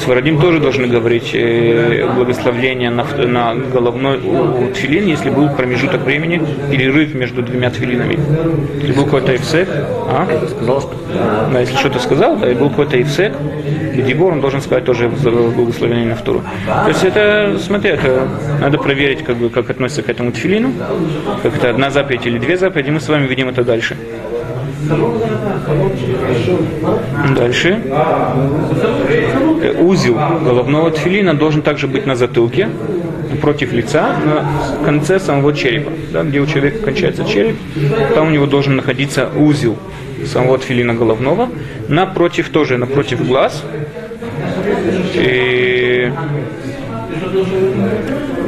Сварадим 0.04 0.40
тоже 0.40 0.60
должны 0.60 0.86
говорить 0.86 1.30
э, 1.34 2.08
благословление 2.14 2.90
на, 2.90 3.04
на 3.04 3.54
головной 3.54 4.18
у, 4.18 4.64
у 4.64 4.72
тфилин, 4.72 5.06
если 5.06 5.30
был 5.30 5.50
промежуток 5.50 6.02
времени, 6.02 6.40
перерыв 6.70 7.14
между 7.14 7.42
двумя 7.42 7.70
тфилинами. 7.70 8.18
Если 8.80 8.92
был 8.92 9.04
какой-то 9.04 9.36
эфсек, 9.36 9.68
а? 10.08 10.26
Сказал, 10.48 10.80
что 10.80 10.94
Да, 11.52 11.60
если 11.60 11.76
что-то 11.76 11.98
сказал, 11.98 12.36
да, 12.36 12.50
и 12.50 12.54
был 12.54 12.70
какой-то 12.70 13.00
эфсек, 13.00 13.34
и 13.94 14.02
Дибор, 14.02 14.32
он 14.32 14.40
должен 14.40 14.62
сказать 14.62 14.84
тоже 14.84 15.08
благословение 15.08 16.06
на 16.06 16.16
вторую. 16.16 16.44
То 16.66 16.88
есть 16.88 17.04
это, 17.04 17.58
смотри, 17.60 17.90
это 17.90 18.28
надо 18.60 18.78
проверить, 18.78 19.22
как, 19.22 19.36
бы, 19.36 19.50
как 19.50 19.68
относится 19.68 20.02
к 20.02 20.08
этому 20.08 20.32
тфилину, 20.32 20.72
как 21.42 21.56
это 21.56 21.70
одна 21.70 21.90
заповедь 21.90 22.26
или 22.26 22.38
две 22.38 22.56
заповеди, 22.56 22.90
мы 22.90 23.00
с 23.00 23.08
вами 23.08 23.26
видим 23.26 23.48
это 23.48 23.64
дальше. 23.64 23.96
Дальше. 27.36 27.80
Э, 29.62 29.82
Узел 29.82 30.14
головного 30.14 30.90
тфилина 30.90 31.34
должен 31.34 31.62
также 31.62 31.86
быть 31.86 32.06
на 32.06 32.16
затылке, 32.16 32.68
против 33.40 33.72
лица, 33.72 34.16
на 34.18 34.84
конце 34.84 35.18
самого 35.20 35.54
черепа, 35.54 35.92
да, 36.12 36.22
где 36.22 36.40
у 36.40 36.46
человека 36.46 36.78
кончается 36.84 37.24
череп, 37.24 37.56
там 38.14 38.28
у 38.28 38.30
него 38.30 38.46
должен 38.46 38.76
находиться 38.76 39.28
узел 39.36 39.76
самого 40.26 40.58
тфилина 40.58 40.94
головного, 40.94 41.48
напротив 41.88 42.50
тоже, 42.50 42.76
напротив 42.76 43.26
глаз. 43.26 43.64
И 45.14 46.12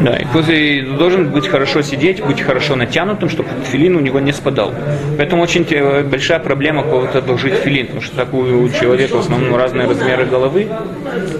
да, 0.03 0.17
и 0.17 0.25
после 0.33 0.83
должен 0.83 1.31
быть 1.31 1.49
хорошо 1.49 1.83
сидеть, 1.83 2.23
быть 2.25 2.41
хорошо 2.41 2.77
натянутым, 2.77 3.29
чтобы 3.29 3.49
филин 3.71 3.97
у 3.97 4.01
него 4.01 4.21
не 4.21 4.33
спадал. 4.33 4.75
Поэтому 5.17 5.43
очень 5.43 5.65
те- 5.65 6.03
большая 6.03 6.39
проблема 6.39 6.83
кого-то 6.83 7.19
одолжить 7.19 7.55
филин, 7.55 7.87
потому 7.87 8.03
что 8.03 8.17
так 8.17 8.35
у 8.35 8.69
человека 8.69 9.17
в 9.17 9.21
основном 9.21 9.55
разные 9.57 9.87
размеры 9.87 10.27
головы, 10.27 10.69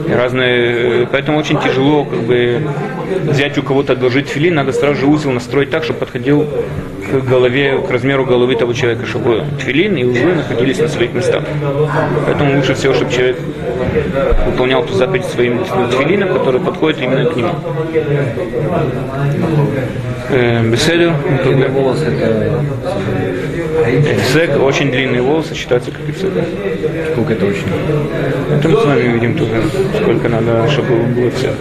разные, 0.09 1.07
поэтому 1.11 1.39
очень 1.39 1.59
тяжело 1.61 2.05
как 2.05 2.21
бы 2.21 2.63
взять 3.25 3.59
у 3.59 3.63
кого-то 3.63 3.95
одолжить 3.95 4.29
филин, 4.29 4.55
надо 4.55 4.73
сразу 4.73 5.01
же 5.01 5.07
узел 5.07 5.31
настроить 5.33 5.71
так, 5.71 5.85
чтобы 5.85 6.01
подходил 6.01 6.47
к 7.21 7.25
голове, 7.25 7.79
к 7.79 7.91
размеру 7.91 8.25
головы 8.25 8.57
того 8.57 8.73
человека, 8.73 9.07
чтобы 9.07 9.45
тфилин 9.59 9.97
и 9.97 10.05
узлы 10.05 10.35
находились 10.35 10.79
на 10.79 10.89
своих 10.89 11.13
местах. 11.13 11.45
Поэтому 12.27 12.57
лучше 12.57 12.75
всего, 12.75 12.95
чтобы 12.95 13.13
человек 13.13 13.39
выполнял 14.47 14.85
ту 14.85 14.95
заповедь 14.95 15.27
своим 15.27 15.63
тфилином, 15.65 16.33
который 16.33 16.61
подходит 16.61 17.03
именно 17.03 17.25
к 17.27 17.37
нему. 17.37 17.51
Э, 20.31 20.63
Беседу, 20.71 21.13
волосы 21.71 22.05
это 22.07 22.63
Исек, 23.83 24.63
очень 24.63 24.91
длинные 24.91 25.23
волосы 25.23 25.55
считаются 25.55 25.91
как 25.91 26.09
исек. 26.09 26.33
сколько 27.13 27.33
это 27.33 27.47
очень. 27.47 27.67
Это 28.59 28.69
мы 28.69 28.77
с 28.77 28.85
вами 28.85 29.09
видим 29.09 29.37
тоже, 29.37 29.63
сколько 30.01 30.29
надо, 30.29 30.69
чтобы 30.71 30.97
был 31.05 31.29
исек. 31.29 31.53